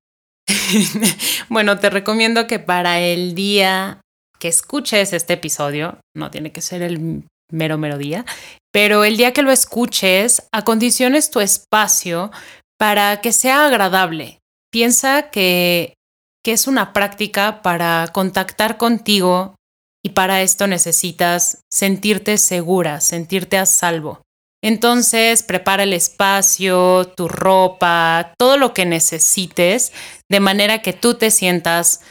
bueno, 1.49 1.79
te 1.79 1.89
recomiendo 1.89 2.47
que 2.47 2.59
para 2.59 3.01
el 3.01 3.35
día 3.35 3.99
que 4.39 4.47
escuches 4.47 5.11
este 5.11 5.33
episodio, 5.33 5.99
no 6.15 6.31
tiene 6.31 6.53
que 6.53 6.61
ser 6.61 6.81
el 6.81 7.25
mero 7.51 7.77
mero 7.77 7.97
día, 7.97 8.23
pero 8.71 9.03
el 9.03 9.17
día 9.17 9.33
que 9.33 9.41
lo 9.41 9.51
escuches, 9.51 10.47
acondiciones 10.53 11.29
tu 11.29 11.41
espacio 11.41 12.31
para 12.77 13.19
que 13.19 13.33
sea 13.33 13.65
agradable. 13.65 14.39
Piensa 14.71 15.29
que, 15.29 15.95
que 16.43 16.53
es 16.53 16.67
una 16.67 16.93
práctica 16.93 17.61
para 17.61 18.07
contactar 18.11 18.77
contigo 18.77 19.55
y 20.03 20.09
para 20.11 20.41
esto 20.41 20.67
necesitas 20.67 21.63
sentirte 21.69 22.37
segura, 22.37 23.01
sentirte 23.01 23.57
a 23.57 23.65
salvo. 23.65 24.21
Entonces, 24.61 25.43
prepara 25.43 25.83
el 25.83 25.93
espacio, 25.93 27.05
tu 27.15 27.27
ropa, 27.27 28.33
todo 28.37 28.57
lo 28.57 28.73
que 28.73 28.85
necesites, 28.85 29.93
de 30.29 30.39
manera 30.39 30.81
que 30.81 30.93
tú 30.93 31.13
te 31.13 31.31
sientas 31.31 32.01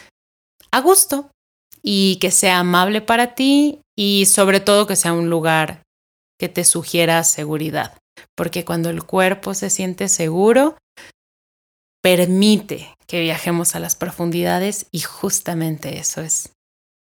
a 0.71 0.81
gusto 0.81 1.31
y 1.83 2.17
que 2.17 2.31
sea 2.31 2.59
amable 2.59 3.01
para 3.01 3.35
ti 3.35 3.81
y 3.97 4.27
sobre 4.27 4.61
todo 4.61 4.87
que 4.87 4.97
sea 4.97 5.13
un 5.13 5.29
lugar 5.29 5.83
que 6.39 6.49
te 6.49 6.65
sugiera 6.65 7.23
seguridad. 7.25 7.99
Porque 8.35 8.65
cuando 8.65 8.91
el 8.91 9.05
cuerpo 9.05 9.55
se 9.55 9.71
siente 9.71 10.09
seguro, 10.09 10.77
permite 12.03 12.95
que 13.07 13.21
viajemos 13.21 13.75
a 13.75 13.81
las 13.81 13.97
profundidades 13.97 14.87
y 14.91 15.01
justamente 15.01 15.99
eso 15.99 16.21
es. 16.21 16.51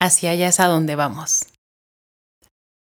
Hacia 0.01 0.31
allá 0.31 0.49
es 0.49 0.61
a 0.61 0.67
donde 0.67 0.95
vamos. 0.95 1.47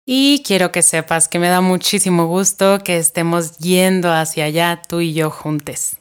Y 0.07 0.43
quiero 0.45 0.73
que 0.73 0.83
sepas 0.83 1.29
que 1.29 1.39
me 1.39 1.49
da 1.49 1.61
muchísimo 1.61 2.27
gusto 2.27 2.81
que 2.85 2.97
estemos 2.97 3.59
yendo 3.59 4.13
hacia 4.13 4.45
allá 4.45 4.83
tú 4.89 5.01
y 5.01 5.15
yo 5.15 5.31
juntos. 5.31 5.97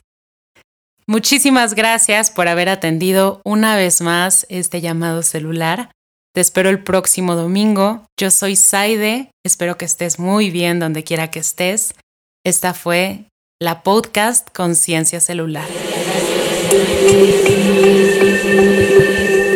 Muchísimas 1.08 1.74
gracias 1.74 2.32
por 2.32 2.48
haber 2.48 2.70
atendido 2.70 3.42
una 3.44 3.76
vez 3.76 4.02
más 4.02 4.46
este 4.50 4.82
llamado 4.82 5.24
celular. 5.24 5.92
Te 6.34 6.42
espero 6.42 6.70
el 6.70 6.84
próximo 6.84 7.36
domingo. 7.36 8.06
Yo 8.18 8.32
soy 8.32 8.56
Saide. 8.56 9.30
Espero 9.44 9.78
que 9.78 9.86
estés 9.86 10.20
muy 10.20 10.50
bien 10.50 10.80
donde 10.80 11.04
quiera 11.04 11.30
que 11.30 11.40
estés. 11.40 11.94
Esta 12.46 12.74
fue 12.74 13.26
la 13.62 13.84
podcast 13.84 14.48
Conciencia 14.56 15.20
Celular. 15.20 15.68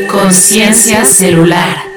Conciencia 0.08 1.06
Celular. 1.06 1.95